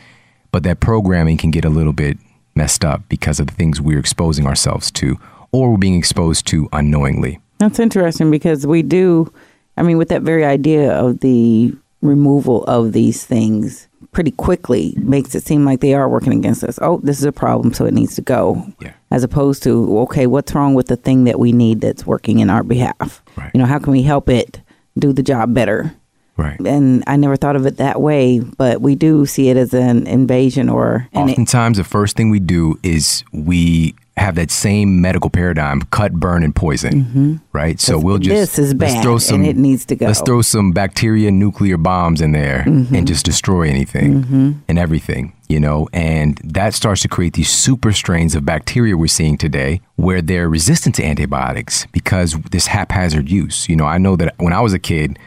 [0.51, 2.17] But that programming can get a little bit
[2.55, 5.17] messed up because of the things we're exposing ourselves to
[5.51, 7.39] or we're being exposed to unknowingly.
[7.59, 9.31] That's interesting because we do,
[9.77, 15.35] I mean, with that very idea of the removal of these things pretty quickly makes
[15.35, 16.79] it seem like they are working against us.
[16.81, 18.65] Oh, this is a problem, so it needs to go.
[18.81, 18.93] Yeah.
[19.11, 22.49] As opposed to, okay, what's wrong with the thing that we need that's working in
[22.49, 23.23] our behalf?
[23.35, 23.49] Right.
[23.53, 24.61] You know, how can we help it
[24.97, 25.95] do the job better?
[26.37, 26.59] Right.
[26.59, 30.07] And I never thought of it that way, but we do see it as an
[30.07, 31.09] invasion or.
[31.13, 36.43] Oftentimes, the first thing we do is we have that same medical paradigm: cut, burn,
[36.43, 37.05] and poison.
[37.05, 37.35] Mm-hmm.
[37.51, 37.79] Right.
[37.79, 39.41] So we'll just this is bad, throw some.
[39.41, 40.07] and it needs to go.
[40.07, 43.05] Let's throw some bacteria, nuclear bombs in there, and mm-hmm.
[43.05, 44.51] just destroy anything mm-hmm.
[44.67, 45.33] and everything.
[45.47, 49.81] You know, and that starts to create these super strains of bacteria we're seeing today,
[49.95, 53.67] where they're resistant to antibiotics because this haphazard use.
[53.67, 55.17] You know, I know that when I was a kid.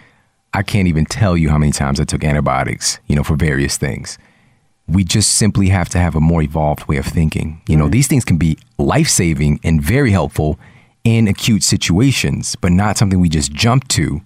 [0.54, 3.78] I can't even tell you how many times I took antibiotics, you know, for various
[3.78, 4.18] things.
[4.88, 7.62] We just simply have to have a more evolved way of thinking.
[7.68, 10.58] You know, these things can be life saving and very helpful
[11.04, 14.20] in acute situations, but not something we just jump to.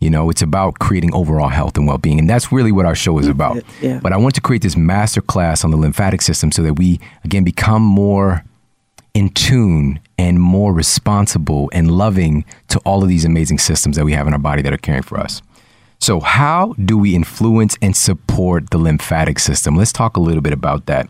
[0.00, 2.18] You know, it's about creating overall health and well being.
[2.18, 3.62] And that's really what our show is about.
[3.82, 4.00] yeah.
[4.02, 7.00] But I want to create this master class on the lymphatic system so that we,
[7.22, 8.44] again, become more
[9.12, 14.12] in tune and more responsible and loving to all of these amazing systems that we
[14.12, 15.42] have in our body that are caring for us.
[16.00, 19.76] So, how do we influence and support the lymphatic system?
[19.76, 21.08] Let's talk a little bit about that.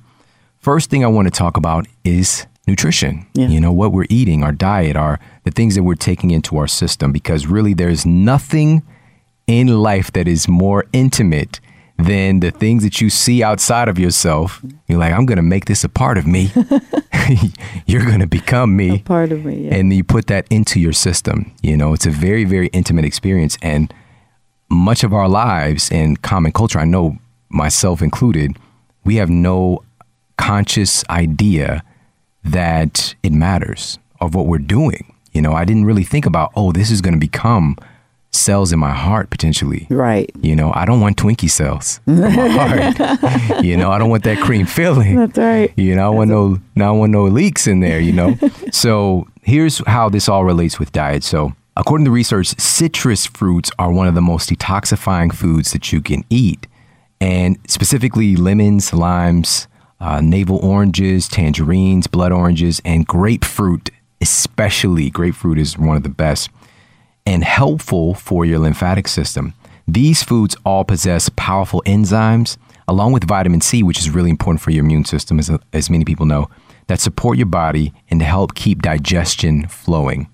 [0.58, 3.24] First thing I want to talk about is nutrition.
[3.34, 3.48] Yeah.
[3.48, 6.66] You know, what we're eating, our diet, our the things that we're taking into our
[6.66, 8.82] system because really there's nothing
[9.46, 11.60] in life that is more intimate
[11.98, 14.60] than the things that you see outside of yourself.
[14.88, 16.50] You're like, I'm going to make this a part of me.
[17.86, 19.66] You're going to become me part of me.
[19.66, 19.74] Yeah.
[19.76, 21.52] and you put that into your system.
[21.62, 23.56] You know, it's a very, very intimate experience.
[23.62, 23.92] And
[24.70, 28.56] much of our lives in common culture, I know myself included,
[29.04, 29.82] we have no
[30.36, 31.82] conscious idea
[32.44, 35.14] that it matters of what we're doing.
[35.32, 37.76] You know, I didn't really think about, oh, this is going to become
[38.32, 39.86] cells in my heart potentially.
[39.90, 40.30] right.
[40.40, 43.64] You know, I don't want Twinkie cells in my heart.
[43.64, 45.16] you know, I don't want that cream filling.
[45.16, 45.72] That's right.
[45.76, 47.98] You know, I want no, now I want no leaks in there.
[48.00, 48.38] You know,
[48.70, 51.24] so here's how this all relates with diet.
[51.24, 56.02] So, according to research, citrus fruits are one of the most detoxifying foods that you
[56.02, 56.66] can eat,
[57.20, 59.66] and specifically lemons, limes,
[59.98, 63.90] uh, navel oranges, tangerines, blood oranges, and grapefruit.
[64.20, 66.50] Especially grapefruit is one of the best
[67.24, 69.54] and helpful for your lymphatic system.
[69.88, 74.70] These foods all possess powerful enzymes, along with vitamin C, which is really important for
[74.70, 76.50] your immune system, as, as many people know,
[76.88, 80.28] that support your body and to help keep digestion flowing.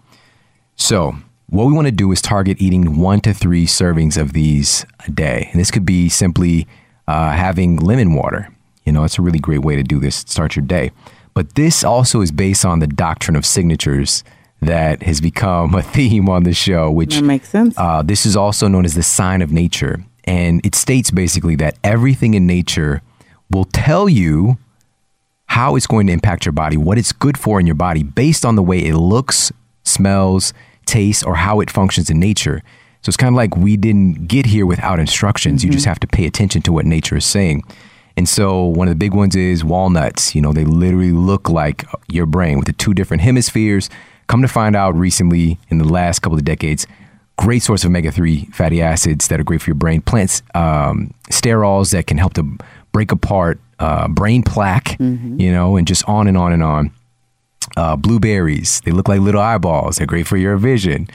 [0.75, 1.17] So,
[1.49, 5.11] what we want to do is target eating one to three servings of these a
[5.11, 5.49] day.
[5.53, 6.67] And this could be simply
[7.07, 8.49] uh, having lemon water.
[8.85, 10.91] You know, it's a really great way to do this, start your day.
[11.35, 14.25] But this also is based on the doctrine of signatures
[14.63, 17.75] that has become a theme on the show, which That makes sense.
[17.79, 20.05] uh, this is also known as the sign of nature.
[20.25, 23.03] And it states basically that everything in nature
[23.51, 24.59] will tell you
[25.47, 28.45] how it's going to impact your body, what it's good for in your body based
[28.45, 29.53] on the way it looks,
[29.85, 30.53] smells,
[30.87, 32.63] tastes, or how it functions in nature.
[33.03, 35.63] So it's kind of like we didn't get here without instructions.
[35.65, 37.63] You just have to pay attention to what nature is saying.
[38.17, 40.35] And so one of the big ones is walnuts.
[40.35, 43.91] You know, they literally look like your brain with the two different hemispheres.
[44.27, 46.87] Come to find out recently in the last couple of decades,
[47.37, 50.01] great source of omega 3 fatty acids that are great for your brain.
[50.01, 52.57] Plants, um, sterols that can help to
[52.91, 56.91] break apart uh, brain plaque, you know, and just on and on and on.
[57.77, 59.97] Uh, blueberries, they look like little eyeballs.
[59.97, 61.09] They're great for your vision.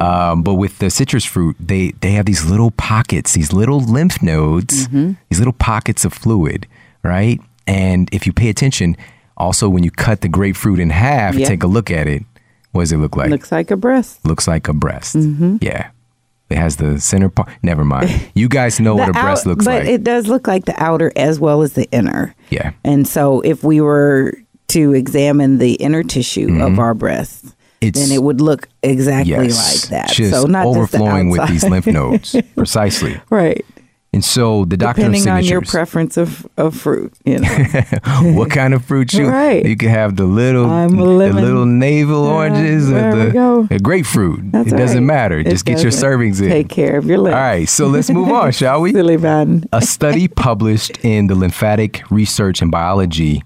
[0.00, 4.20] Um, but with the citrus fruit, they, they have these little pockets, these little lymph
[4.22, 6.66] nodes, these little pockets of fluid,
[7.04, 7.40] right?
[7.66, 8.96] And if you pay attention,
[9.36, 11.46] also when you cut the grapefruit in half, Yeah.
[11.46, 12.24] take a look at it.
[12.72, 13.30] What does it look like?
[13.30, 14.24] Looks like a breast.
[14.24, 15.14] looks like a breast.
[15.16, 15.58] Mm-hmm.
[15.60, 15.90] Yeah.
[16.50, 17.48] It has the center part.
[17.62, 18.10] Never mind.
[18.34, 19.82] You guys know what a breast out- looks but like.
[19.84, 22.34] But it does look like the outer as well as the inner.
[22.50, 22.72] yeah.
[22.84, 24.32] And so if we were
[24.68, 27.42] to examine the inner tissue of our breasts,
[27.80, 27.86] Mm-hmm.
[27.88, 29.82] It's- then it would look exactly Yes.
[29.84, 30.10] like that.
[30.12, 32.34] Just so not overflowing just the with these lymph nodes.
[32.56, 33.20] Precisely.
[33.30, 33.64] right.
[34.12, 37.48] And so the doctrine of Depending on your preference of, of fruit, you know.
[38.34, 39.64] what kind of fruit you Right.
[39.64, 40.96] you can have the little the
[41.32, 44.50] little navel oranges or the, the grapefruit.
[44.50, 45.38] That's it doesn't matter.
[45.40, 46.48] It Just get your servings in.
[46.48, 47.34] Take care of your lips.
[47.34, 48.92] All right, so let's move on, shall we?
[48.92, 49.68] Silly man.
[49.72, 53.42] A study published in the Lymphatic Research and Biology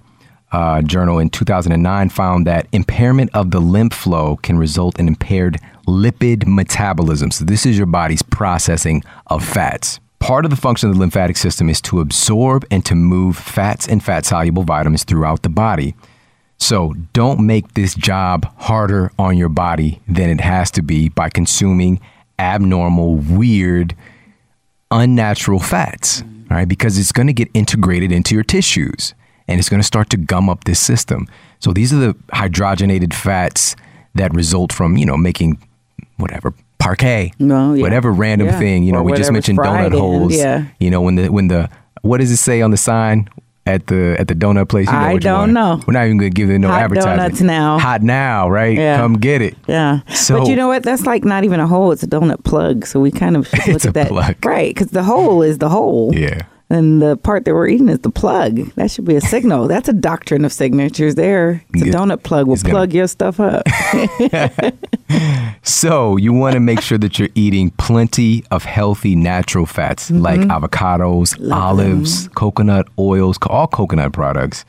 [0.53, 5.59] uh, journal in 2009 found that impairment of the lymph flow can result in impaired
[5.87, 7.31] lipid metabolism.
[7.31, 9.99] So, this is your body's processing of fats.
[10.19, 13.88] Part of the function of the lymphatic system is to absorb and to move fats
[13.88, 15.95] and fat soluble vitamins throughout the body.
[16.59, 21.31] So, don't make this job harder on your body than it has to be by
[21.31, 22.01] consuming
[22.38, 23.97] abnormal, weird,
[24.91, 26.69] unnatural fats, right?
[26.69, 29.15] Because it's going to get integrated into your tissues
[29.53, 31.29] and it's going to start to gum up this system.
[31.61, 33.77] So these are the hydrogenated fats
[34.15, 35.59] that result from, you know, making
[36.17, 37.81] whatever Parkay, yeah.
[37.83, 38.59] whatever random Yeah.
[38.59, 40.65] thing, you know, Or we just mentioned donut holes, yeah.
[40.81, 41.69] you know, when the when the
[42.03, 43.29] what does it say on the sign?
[43.65, 44.88] at the at the donut place?
[44.88, 45.81] You know I don't know.
[45.87, 47.19] We're not even gonna give it no Hot advertisement.
[47.19, 47.79] donuts now.
[47.79, 48.77] Hot now, right?
[48.77, 48.97] Yeah.
[48.97, 49.57] Come get it.
[49.69, 50.01] Yeah.
[50.12, 50.83] So- but you know what?
[50.83, 51.93] That's like not even a hole.
[51.93, 52.85] It's a donut plug.
[52.87, 54.09] So we kind of look It's at a that.
[54.09, 54.45] plug.
[54.45, 54.75] Right.
[54.75, 56.11] Because the hole is the hole.
[56.12, 56.41] Yeah.
[56.72, 58.56] And the part that we're eating is the plug.
[58.76, 59.68] That should be a signal.
[59.68, 61.62] That's a doctrine of signatures there.
[61.74, 61.92] It's a Yeah.
[61.92, 62.46] donut plug.
[62.46, 63.62] will It's gonna- plug your stuff up.
[65.64, 70.40] So you want to make sure that you're eating plenty of healthy natural fats like
[70.40, 71.44] avocados, Mm-hmm.
[71.44, 74.64] Love olives, coconut oils, all coconut products,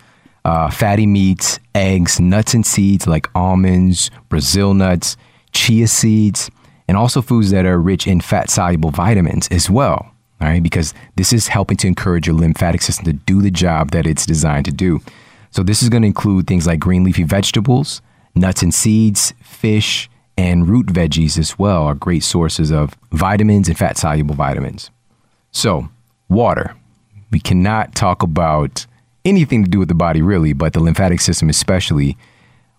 [0.45, 5.15] uh, fatty meats, eggs, nuts and seeds like almonds, Brazil nuts,
[5.53, 6.51] chia seeds,
[6.87, 10.12] and also foods that are rich in fat soluble vitamins as well.
[10.43, 13.91] All right, because this is helping to encourage your lymphatic system to do the job
[13.91, 14.99] that it's designed to do.
[15.51, 18.01] So this is going to include things like green leafy vegetables,
[18.36, 23.77] nuts and seeds, fish, and root veggies as well are great sources of vitamins and
[23.77, 24.91] fat soluble vitamins.
[25.51, 25.88] So,
[26.27, 26.75] water.
[27.32, 28.86] We cannot talk about
[29.23, 32.17] anything to do with the body really, but the lymphatic system especially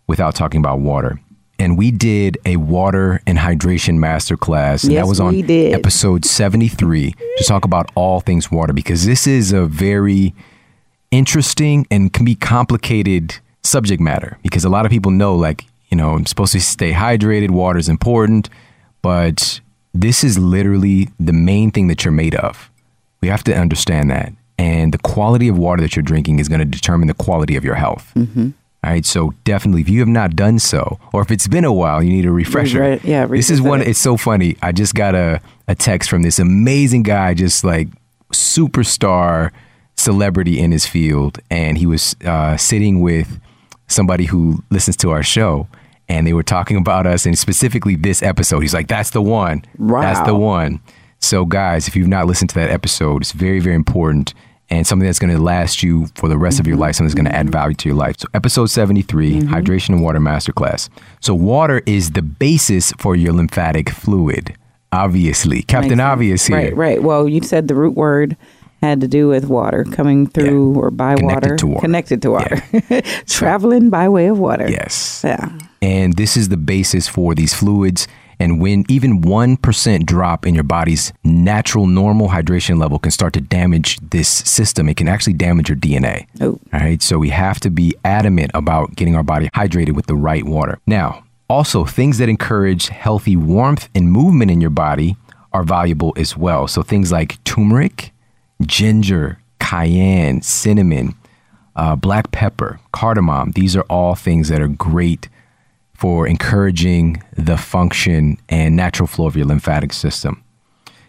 [0.07, 1.19] without talking about water.
[1.59, 7.15] And we did a water and hydration masterclass, and Yes, that was on episode 73
[7.39, 10.35] to talk about all things water because this is a very
[11.11, 15.97] interesting and can be complicated subject matter because a lot of people know like you
[15.97, 18.51] know i'm supposed to stay hydrated water is important
[19.01, 19.61] but
[19.95, 22.71] this is literally the main thing that you're made of.
[23.21, 24.33] We have to understand that.
[24.59, 27.65] And the quality of water that you're drinking is going to determine the quality of
[27.65, 28.13] your health.
[28.15, 28.51] Mm-hmm.
[28.85, 31.73] All right so definitely if you have not done so or if it's been a
[31.73, 32.81] while you need a refresher.
[32.81, 33.89] Re- yeah, this is one it.
[33.89, 37.89] it's so funny i just got a, a text from this amazing guy just like
[38.33, 39.51] superstar
[39.97, 43.41] celebrity in his field and he was uh, sitting with
[43.87, 45.69] somebody who listens to our show
[46.09, 48.61] and they were talking about us and specifically this episode.
[48.61, 49.65] He's like that's the one.
[49.79, 50.81] That's the one.
[51.21, 54.35] So guys if you've not listened to that episode it's very very important
[54.71, 56.83] and something that's going to last you for the rest of your mm-hmm.
[56.83, 57.53] life something that's going to add mm-hmm.
[57.53, 58.17] value to your life.
[58.19, 59.55] So episode 73 mm-hmm.
[59.55, 60.89] hydration and water masterclass.
[61.21, 64.57] So water is the basis for your lymphatic fluid
[64.95, 65.63] obviously.
[65.63, 66.57] Captain obvious here.
[66.57, 67.03] Right, right.
[67.03, 68.37] Well, you said the root word
[68.81, 71.81] had to do with water coming through or by Connected water, to water.
[71.81, 72.63] connected to water,
[73.27, 74.71] traveling by way of water.
[74.71, 75.23] yes.
[75.25, 75.59] Yeah.
[75.83, 78.07] And this is the basis for these fluids.
[78.39, 83.41] And when even 1% drop in your body's natural normal hydration level can start to
[83.41, 86.27] damage this system, it can actually damage your DNA.
[86.41, 86.59] Oh.
[86.73, 87.03] All right.
[87.03, 90.79] So we have to be adamant about getting our body hydrated with the right water.
[90.87, 95.17] Now, also, things that encourage healthy warmth and movement in your body
[95.53, 96.67] are valuable as well.
[96.67, 98.13] So things like turmeric,
[98.63, 101.15] ginger, cayenne, cinnamon,
[101.77, 105.29] uh, black pepper, cardamom, these are all things that are great
[106.05, 110.45] for encouraging the function and natural flow of your lymphatic system.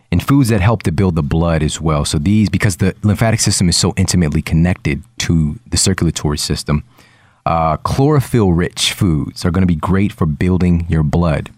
[0.10, 2.06] And foods that help to build the blood as well.
[2.06, 6.86] So these, because the lymphatic system is so intimately connected to the circulatory system,
[7.46, 11.52] uh, chlorophyll-rich foods are going to be great for building your blood.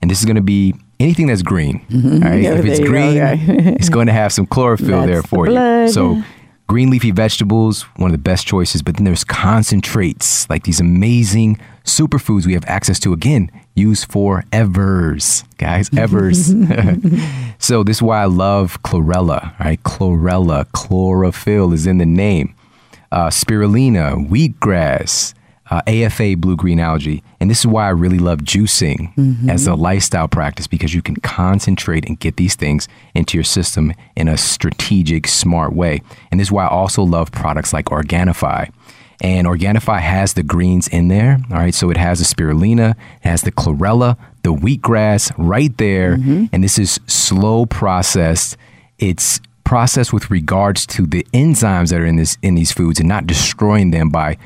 [0.00, 1.84] And this is going to be anything that's green.
[1.90, 2.22] Mm-hmm.
[2.40, 3.74] Yeah, if it's you go, green, okay.
[3.80, 5.88] it's going to have some chlorophyll there the for you.
[5.88, 6.22] So
[6.66, 8.82] green leafy vegetables, one of the best choices.
[8.82, 13.12] But then there's concentrates, like these amazing superfoods we have access to.
[13.12, 16.46] Again, used for evers, guys, evers.
[17.58, 19.82] so this is why I love chlorella, right?
[19.82, 22.54] Chlorella, chlorophyll is in the name.
[23.12, 25.34] Uh, spirulina, wheatgrass,
[25.70, 27.22] uh, AFA, blue green algae.
[27.40, 29.12] And this is why I really love juicing
[29.50, 33.92] as a lifestyle practice because you can concentrate and get these things into your system
[34.14, 36.02] in a strategic, smart way.
[36.30, 38.70] And this is why I also love products like Organifi.
[39.20, 41.38] And Organifi has the greens in there.
[41.50, 41.74] All right.
[41.74, 46.12] So it has the spirulina, it has the chlorella, the wheatgrass right there.
[46.52, 48.56] And this is slow processed.
[48.98, 53.08] It's processed with regards to the enzymes that are in this in these foods and
[53.08, 54.36] not destroying them by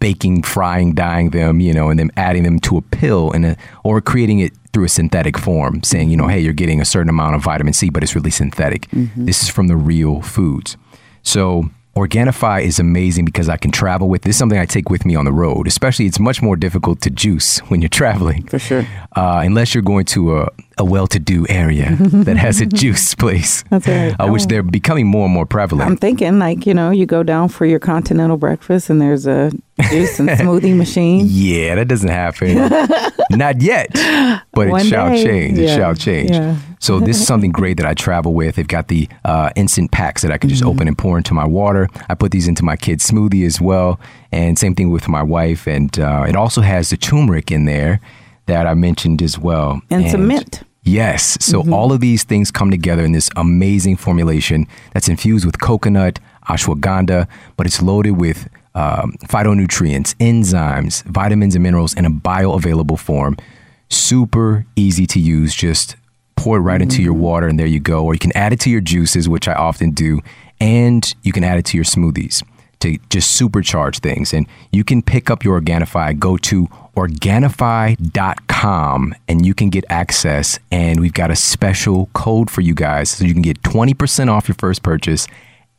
[0.00, 3.56] baking, frying, dyeing them, you know, and then adding them to a pill and a,
[3.84, 7.08] or creating it through a synthetic form, saying, you know, hey, you're getting a certain
[7.08, 8.88] amount of vitamin C, but it's really synthetic.
[8.90, 9.26] Mm-hmm.
[9.26, 10.76] This is from the real foods.
[11.22, 14.22] So Organifi is amazing because I can travel with.
[14.22, 15.66] This is something I take with me on the road.
[15.66, 18.46] Especially, it's much more difficult to juice when you're traveling.
[18.46, 18.86] For sure.
[19.16, 23.86] Uh, unless you're going to a, a well-to-do area that has a juice place, That's
[23.88, 24.14] right.
[24.20, 24.46] uh, which Oh.
[24.46, 25.90] they're becoming more and more prevalent.
[25.90, 29.50] I'm thinking, like, you know, you go down for your continental breakfast and there's a
[29.90, 31.26] juice and smoothie machine.
[31.28, 32.54] Yeah, that doesn't happen.
[33.30, 33.88] Not yet,
[34.52, 35.24] but One it shall day.
[35.24, 35.58] change.
[35.58, 36.30] It shall change.
[36.30, 36.56] Yeah.
[36.80, 38.54] So this is something great that I travel with.
[38.56, 40.70] They've got the uh, instant packs that I can just Mm-hmm.
[40.70, 41.88] open and pour into my water.
[42.08, 43.98] I put these into my kid's smoothie as well,
[44.32, 45.66] and same thing with my wife.
[45.66, 48.00] And uh, it also has the turmeric in there
[48.46, 50.62] that I mentioned as well, And some mint.
[50.84, 51.36] Yes.
[51.44, 51.72] So Mm-hmm.
[51.74, 56.18] all of these things come together in this amazing formulation that's infused with coconut,
[56.48, 57.26] ashwagandha,
[57.56, 63.36] but it's loaded with um, phytonutrients, enzymes, vitamins, and minerals in a bioavailable form.
[63.90, 65.54] Super easy to use.
[65.54, 65.96] Just
[66.38, 67.22] pour it right into your mm-hmm.
[67.22, 68.04] water, and there you go.
[68.04, 70.20] Or you can add it to your juices, which I often do,
[70.60, 72.42] and you can add it to your smoothies
[72.80, 74.32] to just supercharge things.
[74.32, 76.18] And you can pick up your Organifi.
[76.18, 77.94] Go to Organifi.com
[79.26, 80.58] and you can get access.
[80.70, 84.48] And we've got a special code for you guys so you can get 20% off
[84.48, 85.26] your first purchase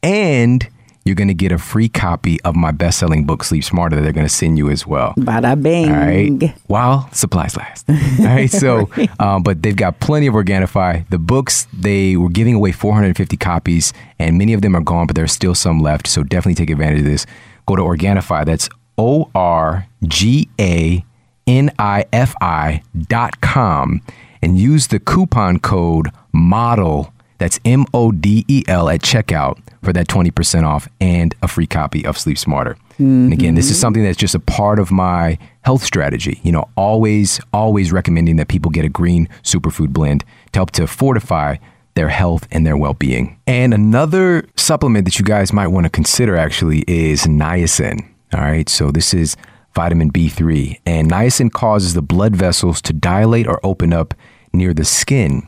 [0.01, 0.67] and
[1.09, 4.03] you're going to get a free copy of my best selling book, Sleep Smarter, that
[4.03, 5.15] they're going to send you as well.
[5.17, 5.89] Bada bing.
[5.89, 6.55] All right.
[6.67, 7.89] While supplies last.
[7.89, 8.49] All right.
[8.49, 8.87] So,
[9.19, 11.09] um, but they've got plenty of Organifi.
[11.09, 15.15] The books, they were giving away 450 copies, and many of them are gone, but
[15.15, 16.05] there's still some left.
[16.05, 17.25] So definitely take advantage of this.
[17.65, 18.45] Go to Organifi.
[18.45, 21.03] That's O R G A
[21.47, 24.01] N I F I dot com
[24.41, 27.11] and use the coupon code MODEL.
[27.39, 31.67] That's M O D E L at checkout for that 20% off and a free
[31.67, 32.77] copy of Sleep Smarter.
[32.99, 33.81] And again, this is mm-hmm.
[33.81, 36.41] something that's just a part of my health strategy.
[36.43, 40.85] You know, always, always recommending that people get a green superfood blend to help to
[40.85, 41.55] fortify
[41.95, 43.39] their health and their well being.
[43.47, 48.05] And another supplement that you guys might want to consider actually is niacin.
[48.33, 48.69] All right.
[48.69, 49.35] So this is
[49.73, 54.13] vitamin B3, and niacin causes the blood vessels to dilate or open up
[54.53, 55.47] near the skin,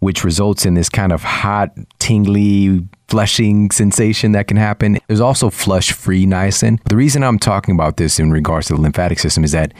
[0.00, 4.98] which results in this kind of hot, tingly, flushing sensation that can happen.
[5.08, 6.78] There's also flush free niacin.
[6.88, 9.72] The reason I'm talking about this in regards to the lymphatic system is that,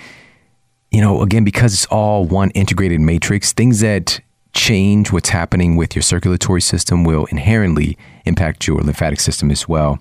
[0.91, 4.21] you know, again, because it's all one integrated matrix, things that
[4.55, 9.99] change what's happening with your circulatory system will inherently impact your lymphatic system as well.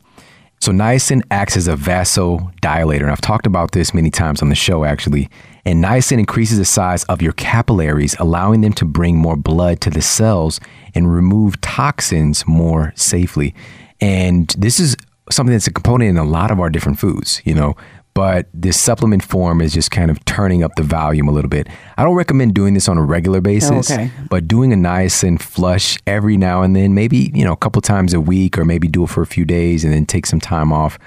[0.59, 3.01] So, niacin acts as a vasodilator.
[3.01, 5.29] And I've talked about this many times on the show, actually.
[5.67, 9.89] And niacin increases the size of your capillaries, allowing them to bring more blood to
[9.89, 10.61] the cells
[10.95, 13.53] and remove toxins more safely.
[13.99, 14.95] And this is
[15.29, 17.75] something that's a component in a lot of our different foods, you know.
[18.13, 21.67] But this supplement form is just kind of turning up the volume a little bit.
[21.97, 24.09] I don't recommend doing this on a regular oh, basis, okay.
[24.29, 28.13] but doing a niacin flush every now and then, maybe, you know, a couple times
[28.13, 30.71] a week or maybe do it for a few days and then take some time
[30.71, 30.97] off.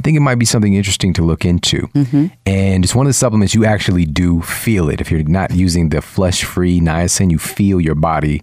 [0.00, 1.80] I think it might be something interesting to look into.
[1.88, 2.28] Mm-hmm.
[2.46, 4.98] And it's one of the supplements you actually do feel it.
[4.98, 8.42] If you're not using the flush free niacin, you feel your body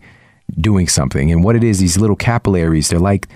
[0.61, 1.31] doing something.
[1.31, 3.27] And what it is, these little capillaries, they're like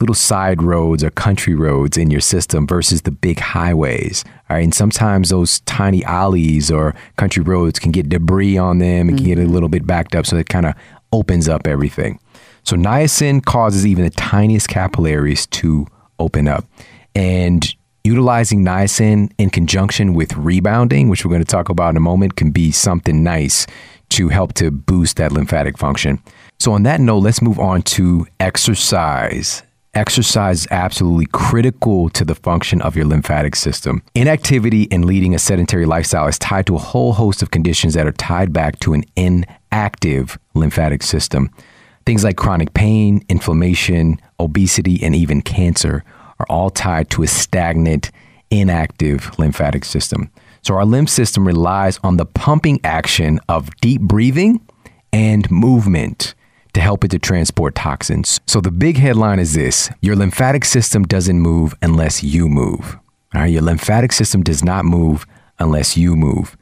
[0.00, 4.24] little side roads or country roads in your system versus the big highways.
[4.48, 4.64] All right.
[4.64, 9.26] And sometimes those tiny alleys or country roads can get debris on them and can
[9.28, 9.52] get a mm-hmm.
[9.52, 10.26] little bit backed up.
[10.26, 10.74] So it kind of
[11.12, 12.18] opens up everything.
[12.64, 15.86] So niacin causes even the tiniest capillaries to
[16.18, 16.64] open up.
[17.14, 22.00] And utilizing niacin in conjunction with rebounding, which we're going to talk about in a
[22.00, 23.66] moment, can be something nice
[24.10, 26.22] to help to boost that lymphatic function.
[26.58, 29.62] So, on that note, let's move on to exercise.
[29.94, 34.02] Exercise is absolutely critical to the function of your lymphatic system.
[34.14, 38.06] Inactivity and leading a sedentary lifestyle is tied to a whole host of conditions that
[38.06, 41.50] are tied back to an inactive lymphatic system.
[42.06, 46.04] Things like chronic pain, inflammation, obesity, and even cancer
[46.40, 48.10] are all tied to a stagnant,
[48.50, 50.30] inactive lymphatic system.
[50.62, 54.60] So, our lymph system relies on the pumping action of deep breathing
[55.12, 56.34] and movement
[56.72, 58.40] to help it to transport toxins.
[58.46, 62.98] So, the big headline is this your lymphatic system doesn't move unless you move.
[63.34, 65.26] All right, your lymphatic system does not move
[65.58, 66.56] unless you move.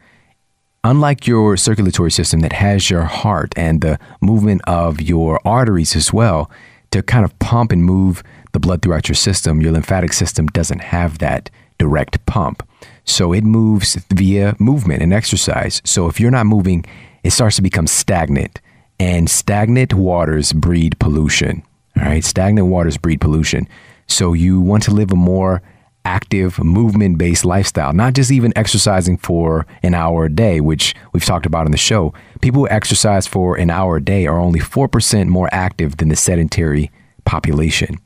[0.84, 6.12] Unlike your circulatory system that has your heart and the movement of your arteries as
[6.12, 6.50] well
[6.90, 8.22] to kind of pump and move
[8.52, 12.66] the blood throughout your system, your lymphatic system doesn't have that direct pump.
[13.04, 15.80] So it moves via movement and exercise.
[15.84, 16.84] So if you're not moving,
[17.22, 18.60] it starts to become stagnant.
[19.00, 21.62] And stagnant waters breed pollution.
[21.96, 22.24] All right.
[22.24, 23.68] Stagnant waters breed pollution.
[24.06, 25.62] So you want to live a more
[26.04, 31.24] active, movement based lifestyle, not just even exercising for an hour a day, which we've
[31.24, 32.14] talked about in the show.
[32.40, 36.16] People who exercise for an hour a day are only 4% more active than the
[36.16, 36.90] sedentary
[37.24, 37.98] population.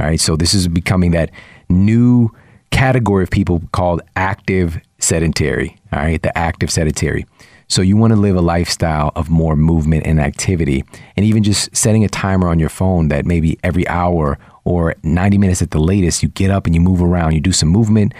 [0.00, 0.20] All right.
[0.20, 1.30] So this is becoming that
[1.68, 2.30] new
[2.70, 5.76] category of people called active sedentary.
[5.92, 6.22] All right.
[6.22, 7.26] The active sedentary.
[7.68, 10.84] So you want to live a lifestyle of more movement and activity,
[11.16, 15.38] and even just setting a timer on your phone that maybe every hour or 90
[15.38, 18.12] minutes at the latest, you get up and you move around, you do some movement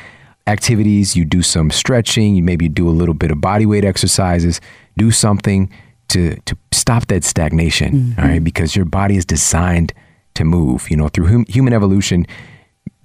[0.46, 4.60] activities, you do some stretching, you maybe do a little bit of body weight exercises,
[4.96, 5.68] do something
[6.08, 8.34] to to stop that stagnation, all right?
[8.34, 8.44] Mm-hmm.
[8.44, 9.92] Because your body is designed
[10.34, 10.90] to move.
[10.90, 12.26] You know, through hum, human evolution,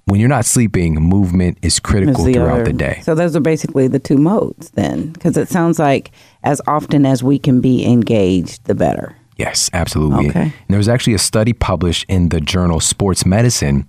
[0.06, 3.00] when you're not sleeping, movement is critical Is throughout other- the day.
[3.02, 6.12] So those are basically the two modes then, because it sounds like
[6.44, 9.16] as often as we can be engaged, the better.
[9.36, 10.30] Yes, absolutely.
[10.30, 10.42] Okay.
[10.42, 13.86] And there was actually a study published in the journal Sports Medicine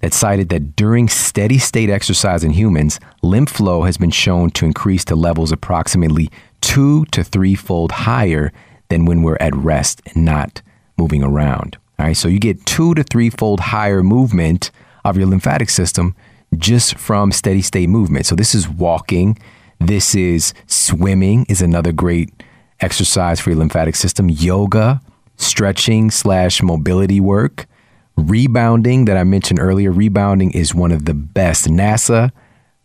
[0.00, 4.64] that cited that during steady state exercise in humans, lymph flow has been shown to
[4.64, 6.30] increase to levels approximately
[6.60, 8.52] two to threefold higher
[8.88, 10.62] than when we're at rest and not
[10.96, 11.76] moving around.
[11.98, 14.70] All right, so you get two to threefold higher movement
[15.04, 16.14] of your lymphatic system
[16.56, 18.26] just from steady state movement.
[18.26, 19.38] So this is walking,
[19.80, 22.30] this is swimming is another great
[22.80, 24.30] exercise for your lymphatic system.
[24.30, 25.00] Yoga,
[25.36, 27.66] stretching slash mobility work,
[28.16, 29.90] rebounding that I mentioned earlier.
[29.90, 31.66] Rebounding is one of the best.
[31.66, 32.30] NASA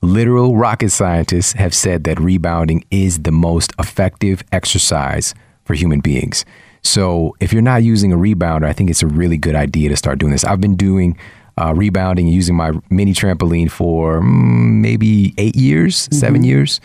[0.02, 5.34] literal rocket scientists have said that rebounding is the most effective exercise
[5.64, 6.46] for human beings.
[6.84, 9.96] So if you're not using a rebounder, I think it's a really good idea to
[9.96, 10.44] start doing this.
[10.44, 11.18] I've been doing
[11.60, 16.16] uh, rebounding using my mini trampoline for mm, maybe eight years, mm-hmm.
[16.16, 16.82] seven years.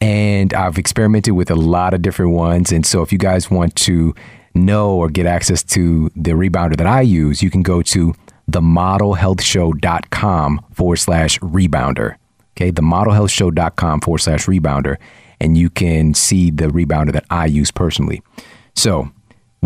[0.00, 2.72] And I've experimented with a lot of different ones.
[2.72, 4.14] And so if you guys want to
[4.54, 8.14] know or get access to the rebounder that I use, you can go to
[8.50, 12.16] themodelhealthshow.com forward slash rebounder.
[12.56, 14.96] Okay, themodelhealthshow.com forward slash rebounder.
[15.40, 18.22] And you can see the rebounder that I use personally.
[18.74, 19.10] So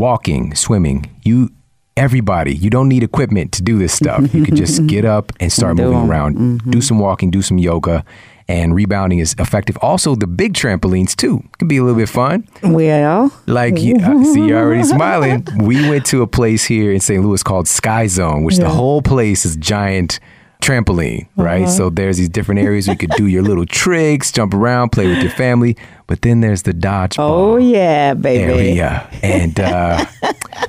[0.01, 1.51] walking, swimming, you
[1.97, 4.33] everybody, you don't need equipment to do this stuff.
[4.35, 6.37] You can just get up and start moving around.
[6.37, 6.71] Mm-hmm.
[6.71, 8.05] Do some walking, do some yoga,
[8.49, 9.77] and rebounding is effective.
[9.83, 12.49] Also, the big trampolines too can be a little bit fun.
[12.63, 15.47] Well, like you, see, you're already smiling.
[15.61, 17.23] We went to a place here in St.
[17.23, 18.65] Louis called Sky Zone, which yeah.
[18.65, 20.19] the whole place is giant
[20.61, 21.63] trampoline, right?
[21.63, 21.71] Uh-huh.
[21.71, 25.23] So there's these different areas you could do your little tricks, jump around, play with
[25.23, 25.77] your family.
[26.07, 27.19] But then there's the dodgeball.
[27.19, 28.81] Oh yeah, baby.
[28.81, 29.09] Area.
[29.23, 30.05] And uh,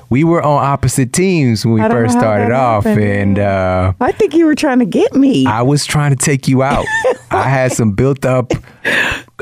[0.09, 3.07] we were on opposite teams when we first started off, happened.
[3.07, 5.47] and uh, I think you were trying to get me.
[5.47, 6.85] I was trying to take you out.
[7.31, 8.51] I had some built up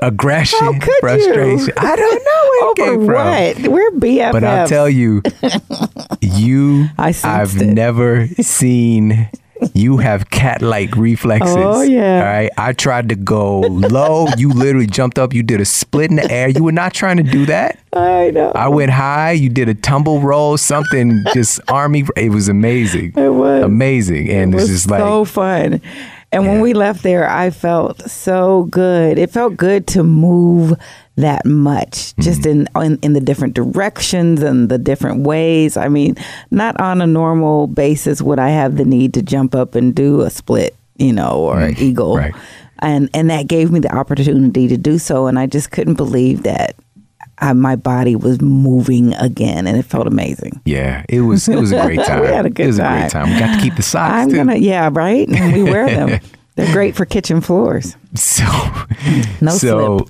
[0.01, 1.67] aggression, frustration.
[1.67, 1.73] You?
[1.77, 3.55] I don't know where Over what?
[3.57, 3.71] From.
[3.71, 4.31] We're BFFs.
[4.31, 5.21] But I'll tell you,
[6.21, 7.65] you, I've it.
[7.65, 9.29] never seen
[9.73, 11.55] you have cat like reflexes.
[11.57, 12.19] Oh yeah.
[12.19, 12.51] All right.
[12.57, 14.27] I tried to go low.
[14.37, 15.33] you literally jumped up.
[15.33, 16.49] You did a split in the air.
[16.49, 17.79] You were not trying to do that.
[17.93, 18.51] I know.
[18.53, 19.31] I went high.
[19.31, 20.57] You did a tumble roll.
[20.57, 22.05] Something just army.
[22.15, 23.13] It was amazing.
[23.15, 24.29] It was amazing.
[24.29, 25.81] And it this is like so fun.
[26.31, 26.51] And yeah.
[26.51, 29.17] when we left there, I felt so good.
[29.17, 30.77] It felt good to move
[31.19, 32.77] that much just mm-hmm.
[32.77, 36.15] in, in, in the different directions and the different ways i mean
[36.49, 40.21] not on a normal basis would i have the need to jump up and do
[40.21, 42.33] a split you know or an eagle right.
[42.79, 46.43] and and that gave me the opportunity to do so and i just couldn't believe
[46.43, 46.73] that
[47.41, 50.61] I, my body was moving again, and it felt amazing.
[50.65, 51.47] Yeah, it was.
[51.47, 52.21] It was a great time.
[52.21, 52.65] we had a good time.
[52.65, 52.97] it was time.
[52.97, 53.33] a great time.
[53.33, 54.13] We got to keep the socks.
[54.13, 54.35] I'm too.
[54.35, 55.27] gonna, yeah, right.
[55.27, 56.19] And we wear them.
[56.59, 57.95] They're great for kitchen floors.
[58.15, 58.43] So,
[59.41, 60.07] no so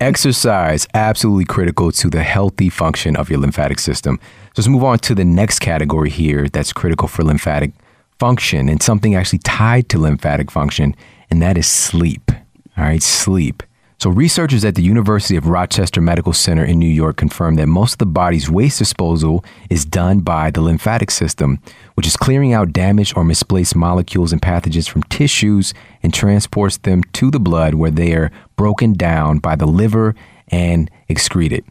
[0.00, 4.18] exercise absolutely critical to the healthy function of your lymphatic system.
[4.22, 7.72] So let's move on to the next category here that's critical for lymphatic
[8.18, 10.96] function and something actually tied to lymphatic function,
[11.30, 12.30] and that is sleep.
[12.78, 13.62] All right, sleep.
[14.02, 17.92] So, researchers at the University of Rochester Medical Center in New York confirmed that most
[17.92, 21.60] of the body's waste disposal is done by the lymphatic system,
[21.94, 25.72] which is clearing out damaged or misplaced molecules and pathogens from tissues
[26.02, 30.16] and transports them to the blood where they are broken down by the liver
[30.48, 31.64] and excreted.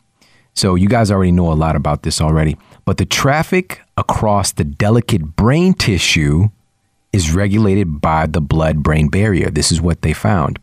[0.53, 4.63] So, you guys already know a lot about this already, but the traffic across the
[4.63, 6.47] delicate brain tissue
[7.11, 9.49] is regulated by the blood brain barrier.
[9.49, 10.59] This is what they found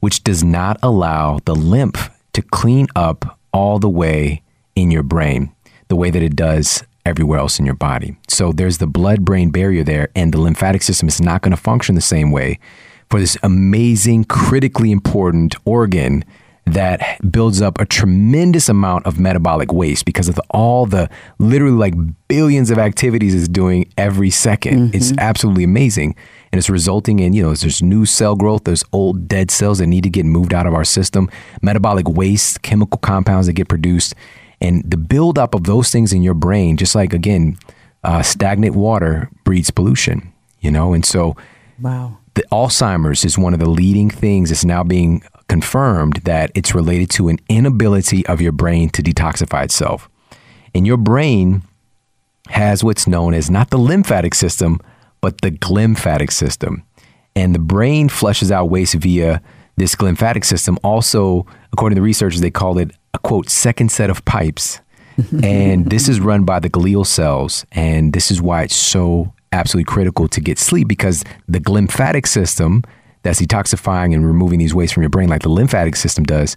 [0.00, 4.42] which does not allow the lymph to clean up all the way
[4.74, 5.52] in your brain
[5.88, 8.16] the way that it does everywhere else in your body.
[8.28, 11.56] So there's the blood brain barrier there, and the lymphatic system is not going to
[11.56, 12.58] function the same way
[13.08, 16.24] for this amazing, critically important organ
[16.72, 21.08] that builds up a tremendous amount of metabolic waste because of the, all the
[21.38, 21.94] literally like
[22.28, 24.96] billions of activities it's doing every 2nd mm-hmm.
[24.96, 26.14] It's absolutely amazing.
[26.52, 29.86] And it's resulting in, you know, there's new cell growth, there's old dead cells that
[29.86, 31.30] need to get moved out of our system,
[31.62, 34.14] metabolic waste, chemical compounds that get produced.
[34.60, 37.56] And the buildup of those things in your brain, just like, again,
[38.04, 40.92] uh, stagnant water breeds pollution, you know?
[40.92, 41.36] And so,
[41.80, 42.18] wow.
[42.34, 47.10] The Alzheimer's is one of the leading things that's now being confirmed that it's related
[47.10, 50.08] to an inability of your brain to detoxify itself.
[50.76, 51.62] And your brain
[52.48, 54.78] has what's known as not the lymphatic system,
[55.20, 56.84] but the glymphatic system.
[57.34, 59.42] And the brain flushes out waste via
[59.76, 60.78] this glymphatic system.
[60.84, 64.80] Also, according to researchers, they call it a quote, second set of pipes.
[65.42, 67.66] and this is run by the glial cells.
[67.72, 72.84] And this is why it's so absolutely critical to get sleep because the glymphatic system
[73.22, 76.56] that's detoxifying and removing these wastes from your brain, like the lymphatic system does,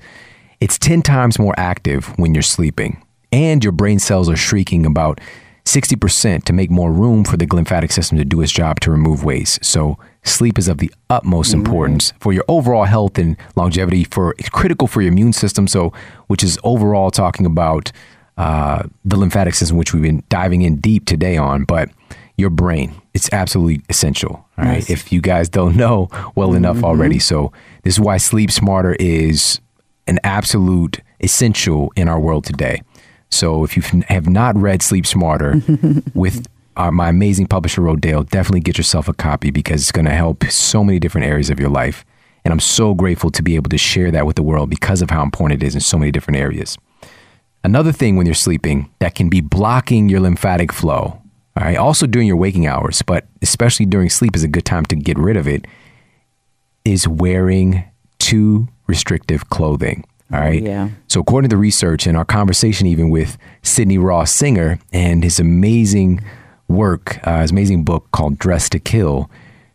[0.60, 3.04] it's 10 times more active when you're sleeping.
[3.32, 5.20] And your brain cells are shrieking about
[5.66, 9.24] 60% to make more room for the lymphatic system to do its job to remove
[9.24, 9.64] waste.
[9.64, 14.50] So sleep is of the utmost importance for your overall health and longevity for it's
[14.50, 15.68] critical for your immune system.
[15.68, 15.94] So,
[16.28, 17.92] which is overall talking about
[18.38, 21.90] uh, the lymphatic system, which we've been diving in deep today on, but
[22.38, 24.46] your brain, it's absolutely essential.
[24.58, 24.78] All right.
[24.78, 24.90] Yes.
[24.90, 27.20] If you guys don't know well enough already.
[27.20, 27.52] So
[27.84, 29.60] this is why sleep smarter is
[30.08, 32.82] an absolute essential in our world today.
[33.30, 35.62] So if you have not read Sleep Smarter
[36.14, 40.14] with uh, my amazing publisher Rodale, definitely get yourself a copy because it's going to
[40.14, 42.06] help so many different areas of your life.
[42.46, 45.10] And I'm so grateful to be able to share that with the world because of
[45.10, 46.78] how important it is in so many different areas.
[47.64, 51.22] Another thing when you're sleeping that can be blocking your lymphatic flow,
[51.56, 54.86] all right, also during your waking hours, but especially during sleep is a good time
[54.86, 55.66] to get rid of it,
[56.84, 57.84] is wearing
[58.18, 60.04] too restrictive clothing.
[60.32, 60.64] All right.
[60.64, 60.90] yeah.
[61.08, 65.40] So, according to the research and our conversation, even with Sydney Ross Singer and his
[65.40, 66.22] amazing
[66.68, 69.30] work, uh, his amazing book called Dress to Kill,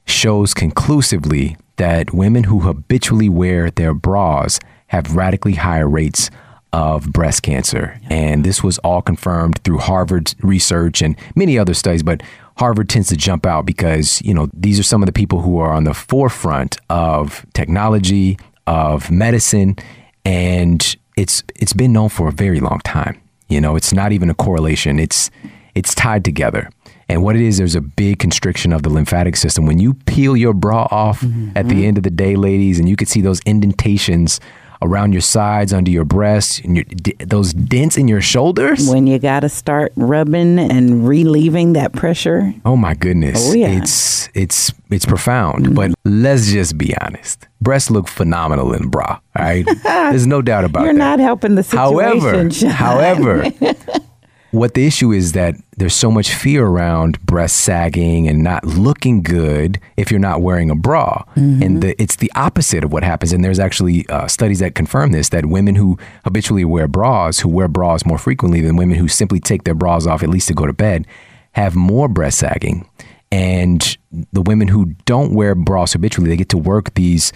[0.05, 4.59] shows conclusively that women who habitually wear their bras
[4.89, 6.29] have radically higher rates
[6.73, 7.99] of breast cancer.
[8.11, 12.23] And this was all confirmed through Harvard research and many other studies, but
[12.59, 15.59] Harvard tends to jump out because, you know, these are some of the people who
[15.59, 19.77] are on the forefront of technology, of medicine,
[20.25, 23.21] and it's it's been known for a very long time.
[23.49, 24.99] You know, it's not even a correlation.
[24.99, 25.31] It's
[25.75, 26.69] it's tied together.
[27.09, 29.65] And what it is, there's a big constriction of the lymphatic system.
[29.65, 31.53] When you peel your bra off mm-hmm.
[31.57, 31.85] at the mm-hmm.
[31.85, 34.41] end of the day, ladies, and you can see those indentations
[34.83, 38.89] around your sides, under your breasts, and your, d- those dents in your shoulders.
[38.89, 42.55] When you got to start rubbing and relieving that pressure.
[42.65, 43.51] Oh my goodness.
[43.51, 43.69] Oh, yeah.
[43.69, 43.83] Mm-hmm.
[43.83, 45.75] It's it's it's profound.
[45.75, 47.47] But let's just be honest.
[47.61, 49.19] Breasts look phenomenal in bra.
[49.37, 49.67] All right.
[49.83, 50.85] There's no doubt about it.
[50.85, 50.99] You're that.
[50.99, 52.71] not helping the situation.
[52.71, 53.75] However, however,
[54.51, 59.23] what the issue is that there's so much fear around breast sagging and not looking
[59.23, 61.63] good if you're not wearing a bra, Mm-hmm.
[61.63, 63.33] and the, it's the opposite of what happens.
[63.33, 67.49] And there's actually uh, studies that confirm this: that women who habitually wear bras, who
[67.49, 70.55] wear bras more frequently than women who simply take their bras off at least to
[70.55, 71.07] go to bed,
[71.53, 72.89] have more breast sagging.
[73.31, 73.99] And
[74.33, 77.33] the women who don't wear bras habitually, they get to work these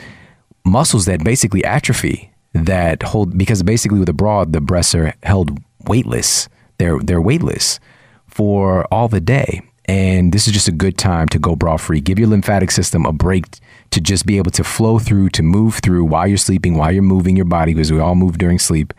[0.64, 5.58] muscles that basically atrophy that hold because basically with a bra the breasts are held
[5.86, 6.48] weightless
[6.82, 7.78] they're they're weightless
[8.26, 12.00] for all the day and this is just a good time to go bra free
[12.00, 13.44] give your lymphatic system a break
[13.90, 17.02] to just be able to flow through to move through while you're sleeping while you're
[17.02, 18.92] moving your body because we all move during sleep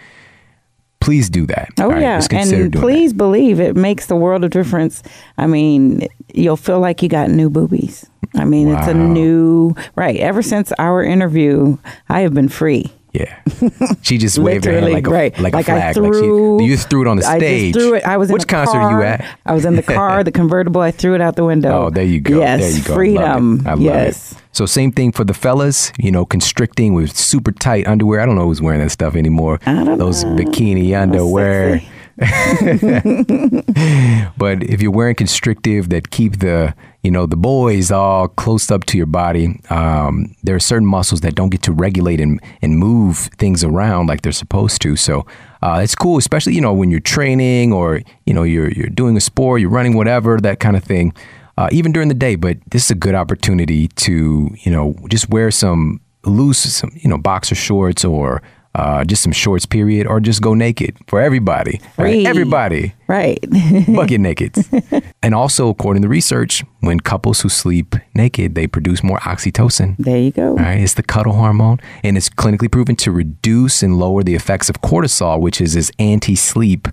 [0.99, 2.01] please do that Oh right?
[2.01, 5.03] yeah, and please believe it makes the world of difference.
[5.37, 8.09] I mean, you'll feel like you got new boobies.
[8.35, 10.17] I mean, it's a new right.
[10.17, 11.77] Ever since our interview,
[12.07, 12.89] I have been free.
[13.13, 13.39] Yeah
[14.01, 15.39] she just waved her hand like a, right.
[15.39, 17.73] like, Like a I flag like threw- she, you threw it on the I stage
[17.73, 18.03] just threw it.
[18.03, 18.91] I was in which the concert car.
[18.91, 20.81] are you at I was in the car, the convertible.
[20.81, 21.85] I threw it out the window.
[21.85, 22.39] Oh, there you go.
[22.39, 22.93] Yes, there you go.
[22.95, 23.23] freedom.
[23.23, 23.67] I love it.
[23.67, 24.31] I love yes.
[24.33, 24.37] it.
[24.51, 28.19] So same thing for the fellas, you know, constricting with super tight underwear.
[28.21, 29.59] I don't know who's wearing that stuff anymore.
[29.65, 30.35] I don't Those know.
[30.35, 31.79] bikini underwear.
[31.79, 31.89] sexy.
[34.37, 38.85] But if you're wearing constrictive that keep the, you know, the boys all close up
[38.85, 42.77] to your body, um, there are certain muscles that don't get to regulate and, and
[42.77, 44.95] move things around like they're supposed to.
[44.95, 45.25] So
[45.61, 49.17] uh, it's cool, especially, you know, when you're training or, you know, you're, you're doing
[49.17, 51.13] a sport, you're running, whatever, that kind of thing.
[51.57, 55.29] Uh, even during the day, but this is a good opportunity to, you know, just
[55.29, 58.41] wear some loose, some, you know, boxer shorts or
[58.75, 61.79] uh, just some shorts, period, or just go naked for everybody.
[61.97, 62.25] right?
[62.25, 63.39] Everybody Right.
[63.95, 64.55] bucket naked.
[65.23, 69.95] and also, according to research, when couples who sleep naked, they produce more oxytocin.
[69.99, 70.49] there you go.
[70.51, 74.33] All right, it's the cuddle hormone, and it's clinically proven to reduce and lower the
[74.33, 76.87] effects of cortisol, which is as anti-sleep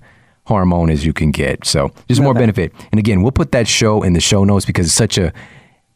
[0.44, 1.64] hormone as you can get.
[1.64, 2.72] So, just more benefit.
[2.92, 5.32] And again, we'll put that show in the show notes because it's such a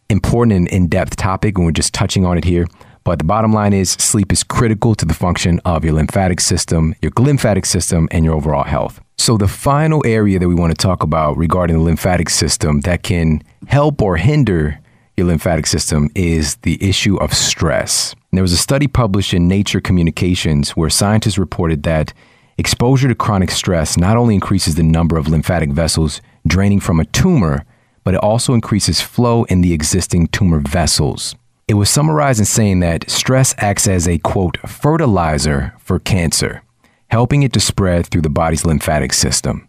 [0.08, 2.66] important and in-depth topic, and we're just touching on it here.
[3.04, 6.94] But the bottom line is sleep is critical to the function of your lymphatic system,
[7.02, 8.98] your lymphatic system, and your overall health.
[9.18, 13.02] So the final area that we want to talk about regarding the lymphatic system that
[13.02, 14.80] can help or hinder
[15.18, 18.12] your lymphatic system is the issue of stress.
[18.12, 22.14] And there was a study published in Nature Communications where scientists reported that
[22.56, 27.04] exposure to chronic stress not only increases the number of lymphatic vessels draining from a
[27.04, 27.64] tumor,
[28.02, 31.36] but it also increases flow in the existing tumor vessels.
[31.66, 36.62] It was summarized in saying that stress acts as a quote, fertilizer for cancer,
[37.08, 39.66] helping it to spread through the body's lymphatic system.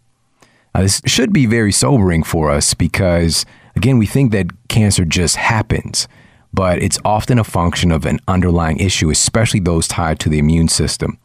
[0.74, 5.36] Now, this should be very sobering for us because, again, we think that cancer just
[5.36, 6.06] happens,
[6.52, 10.68] but it's often a function of an underlying issue, especially those tied to the immune
[10.68, 11.18] system.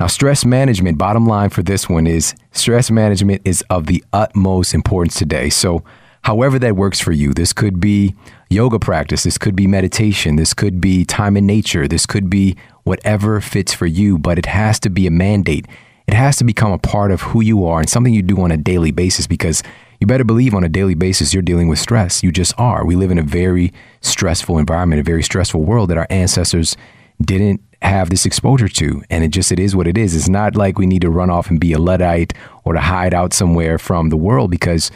[0.00, 4.74] Now, stress management, bottom line for this one is stress management is of the utmost
[4.74, 5.50] importance today.
[5.50, 5.84] So,
[6.22, 8.14] however that works for you, this could be
[8.48, 12.56] yoga practice, this could be meditation, this could be time in nature, this could be
[12.84, 15.66] whatever fits for you, but it has to be a mandate.
[16.06, 18.50] It has to become a part of who you are and something you do on
[18.50, 19.62] a daily basis because
[20.00, 22.22] you better believe on a daily basis you're dealing with stress.
[22.22, 22.84] You just are.
[22.84, 26.76] We live in a very stressful environment, a very stressful world that our ancestors
[27.20, 29.02] didn't have this exposure to.
[29.10, 30.16] And it just, it is what it is.
[30.16, 32.32] It's not like we need to run off and be a Luddite
[32.64, 34.90] or to hide out somewhere from the world because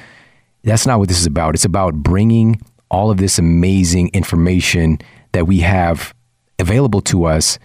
[0.64, 1.54] that's not what this is about.
[1.54, 2.60] It's about bringing
[2.90, 4.98] all of this amazing information
[5.32, 6.14] that we have
[6.58, 7.58] available to us,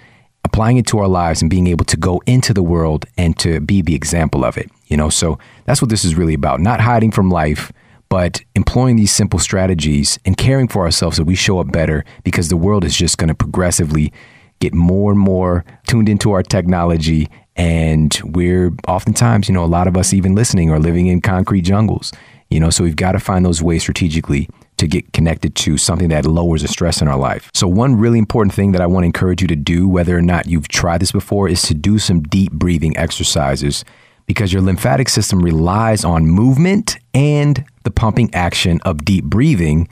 [0.43, 3.59] applying it to our lives and being able to go into the world and to
[3.59, 4.69] be the example of it.
[4.87, 6.59] You know, so that's what this is really about.
[6.59, 7.71] Not hiding from life,
[8.09, 12.49] but employing these simple strategies and caring for ourselves so we show up better because
[12.49, 14.11] the world is just going to progressively
[14.59, 17.29] get more and more tuned into our technology.
[17.55, 21.61] And we're oftentimes, you know, a lot of us even listening are living in concrete
[21.61, 22.11] jungles,
[22.49, 26.09] you know, so we've got to find those ways strategically to get connected to something
[26.09, 27.51] that lowers the stress in our life.
[27.53, 30.21] So, one really important thing that I want to encourage you to do, whether or
[30.21, 33.85] not you've tried this before, is to do some deep breathing exercises
[34.25, 39.87] because your lymphatic system relies on movement and the pumping action of deep breathing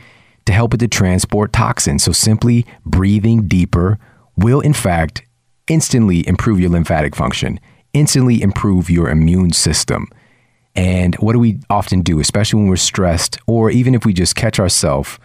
[0.45, 2.03] to help it to transport toxins.
[2.03, 3.99] So, simply breathing deeper
[4.35, 5.21] will, in fact,
[5.67, 7.59] instantly improve your lymphatic function,
[7.93, 10.07] instantly improve your immune system.
[10.78, 14.36] And what do we often do, especially when we're stressed, or even if we just
[14.36, 15.17] catch ourselves,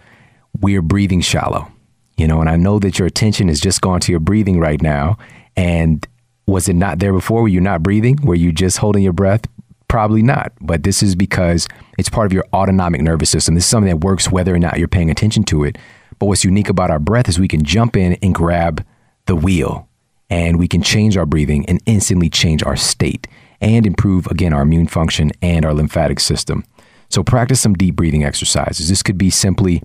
[0.59, 1.71] we're breathing shallow.
[2.17, 4.81] You know, and I know that your attention is just gone to your breathing right
[4.81, 5.17] now.
[5.55, 6.05] And
[6.47, 7.43] was it not there before?
[7.43, 8.17] Were you not breathing?
[8.23, 9.41] Were you just holding your breath?
[9.87, 10.51] Probably not.
[10.59, 11.67] But this is because
[11.99, 13.53] it's part of your autonomic nervous system.
[13.53, 15.77] This is something that works whether or not you're paying attention to it.
[16.17, 18.83] But what's unique about our breath is we can jump in and grab
[19.25, 19.87] the wheel
[20.29, 23.27] and we can change our breathing and instantly change our state
[23.63, 26.63] and improve, again, our immune function and our lymphatic system.
[27.09, 28.89] So, practice some deep breathing exercises.
[28.89, 29.81] This could be simply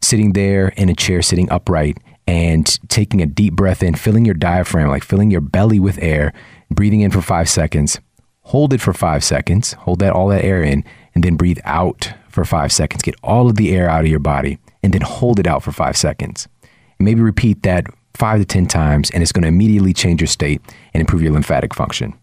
[0.00, 4.34] sitting there in a chair, sitting upright, and taking a deep breath in, filling your
[4.34, 6.32] diaphragm, like filling your belly with air,
[6.70, 8.00] breathing in for five seconds.
[8.42, 12.12] Hold it for five seconds, hold that all that air in, and then breathe out
[12.28, 13.02] for five seconds.
[13.02, 15.72] Get all of the air out of your body, and then hold it out for
[15.72, 16.48] five seconds.
[16.98, 20.28] And maybe repeat that five to 10 times, and it's going to immediately change your
[20.28, 20.62] state
[20.94, 22.14] and improve your lymphatic function.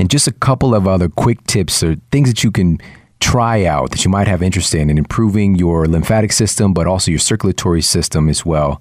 [0.00, 2.78] And just a couple of other quick tips or things that you can
[3.20, 7.10] try out that you might have interest in in improving your lymphatic system, but also
[7.10, 8.80] your circulatory system as well,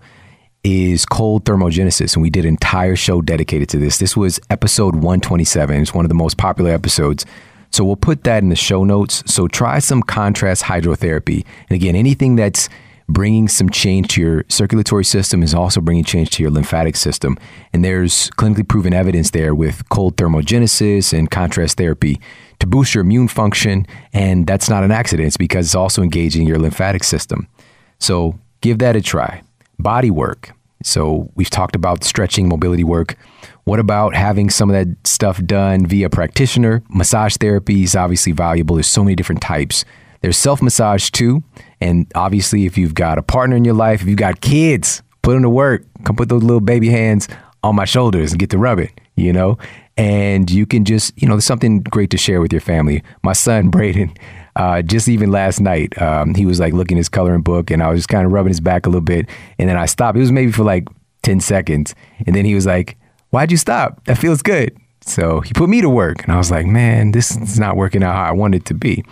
[0.64, 2.16] is cold thermogenesis.
[2.16, 3.98] And we did an entire show dedicated to this.
[3.98, 5.82] This was episode 127.
[5.82, 7.26] It's one of the most popular episodes.
[7.72, 9.22] So we'll put that in the show notes.
[9.30, 11.46] So try some contrast hydrotherapy.
[11.70, 12.70] And again, anything that's
[13.10, 17.38] bringing some change to your circulatory system is also bringing change to your lymphatic system.
[17.74, 22.22] And there's clinically proven evidence there with cold thermogenesis and contrast therapy
[22.60, 23.88] to boost your immune function.
[24.14, 27.48] And that's not an accident, it's because it's also engaging your lymphatic system.
[27.98, 29.42] So give that a try.
[29.80, 30.52] Body work.
[30.84, 33.18] So we've talked about stretching, mobility work.
[33.66, 36.84] What about having some of that stuff done via practitioner?
[36.90, 38.76] Massage therapy is obviously valuable.
[38.76, 39.84] There's so many different types.
[40.22, 41.44] There's self massage too.
[41.82, 45.34] And obviously, if you've got a partner in your life, if you've got kids, put
[45.34, 45.84] them to work.
[46.04, 47.28] Come put those little baby hands
[47.64, 49.58] on my shoulders and get to rub it, you know?
[49.98, 53.04] And you can just, you know, there's something great to share with your family.
[53.22, 54.14] My son, Braden,
[54.56, 57.90] uh, just even last night, um, he was like looking his coloring book and I
[57.90, 59.28] was just kind of rubbing his back a little bit.
[59.58, 60.18] And then I stopped.
[60.18, 60.88] It was maybe for like
[61.24, 61.96] 10 seconds.
[62.26, 62.98] And then he was like,
[63.32, 64.04] Why'd you stop?
[64.06, 64.76] That feels good.
[65.02, 66.24] So he put me to work.
[66.24, 68.74] And I was like, Man, this is not working out how I wanted it to
[68.74, 69.04] be.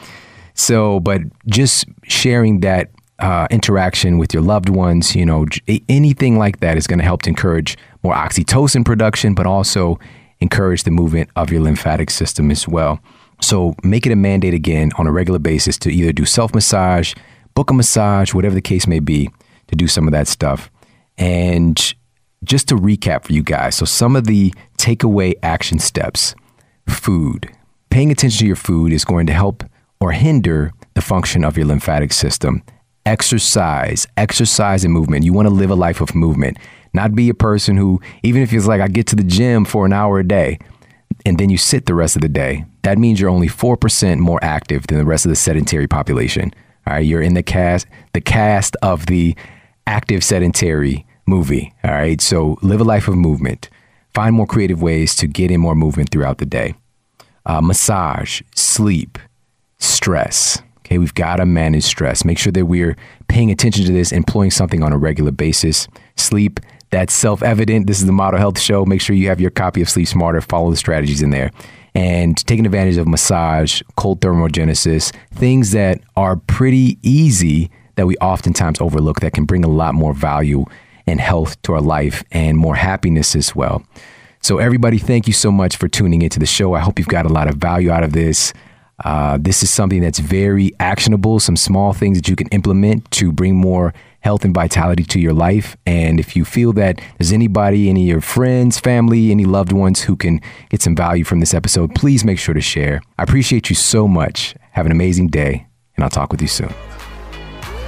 [0.58, 5.46] So, but just sharing that uh, interaction with your loved ones, you know,
[5.88, 10.00] anything like that is going to help to encourage more oxytocin production, but also
[10.40, 13.00] encourage the movement of your lymphatic system as well.
[13.40, 17.14] So make it a mandate again on a regular basis to either do self massage,
[17.54, 19.30] book a massage, whatever the case may be,
[19.68, 20.72] to do some of that stuff.
[21.18, 21.94] And
[22.44, 26.36] just to recap for you guys so, some of the takeaway action steps
[26.88, 27.52] food.
[27.90, 29.64] Paying attention to your food is going to help
[30.00, 32.64] or hinder the function of your lymphatic system.
[33.06, 35.26] Exercise, exercise and movement.
[35.26, 36.58] You want to live a life of movement,
[36.94, 39.86] not be a person who, even if it's like I get to the gym for
[39.86, 40.60] an hour a day
[41.26, 44.40] and then you sit the rest of the day, that means you're only 4% more
[44.42, 46.54] active than the rest of the sedentary population.
[46.86, 49.36] All right, you're in the cast, the cast of the
[49.86, 51.74] active sedentary movie.
[51.84, 53.70] All right, so live a life of movement.
[54.14, 56.76] Find more creative ways to get in more movement throughout the day.
[57.46, 59.20] Uh, massage, sleep,
[59.80, 60.62] stress.
[60.80, 62.24] Okay, we've got to manage stress.
[62.24, 62.96] Make sure that we're
[63.28, 65.88] paying attention to this, employing something on a regular basis.
[66.16, 66.60] Sleep,
[66.92, 67.88] That's self evident.
[67.88, 68.86] This is the Model Health Show.
[68.86, 70.40] Make sure you have your copy of Sleep Smarter.
[70.40, 71.52] Follow the strategies in there.
[71.94, 78.80] And taking advantage of massage, cold thermogenesis, things that are pretty easy that we oftentimes
[78.80, 80.64] overlook that can bring a lot more value
[81.08, 83.84] and health to our life and more happiness as well.
[84.42, 86.74] So, everybody, thank you so much for tuning into the show.
[86.76, 88.54] I hope you've got a lot of value out of this.
[89.04, 93.32] Uh, this is something that's very actionable, some small things that you can implement to
[93.32, 95.78] bring more health and vitality to your life.
[95.86, 100.02] And if you feel that there's anybody, any of your friends, family, any loved ones
[100.02, 103.02] who can get some value from this episode, please make sure to share.
[103.18, 104.56] I appreciate you so much.
[104.72, 106.74] Have an amazing day, and I'll talk with you soon.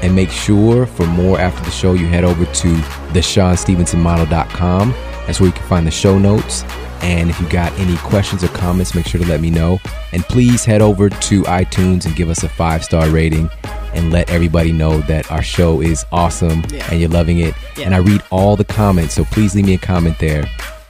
[0.02, 2.68] And make sure for more after the show, you head over to
[3.14, 4.92] theshawnstevensonmodel.com.
[5.26, 6.64] That's where you can find the show notes.
[7.02, 9.80] And if you got any questions or comments, make sure to let me know.
[10.12, 13.50] And please head over to iTunes and give us a five star rating
[13.94, 16.88] and let everybody know that our show is awesome yeah.
[16.92, 17.54] and you're loving it.
[17.78, 17.86] Yeah.
[17.86, 20.46] And I read all the comments, so please leave me a comment there.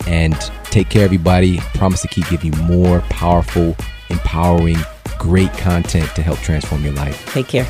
[0.07, 0.36] And
[0.66, 1.60] take care, everybody.
[1.76, 3.76] promise to keep giving you more powerful,
[4.10, 4.78] empowering,
[5.18, 7.32] great content to help transform your life.
[7.32, 7.68] Take care.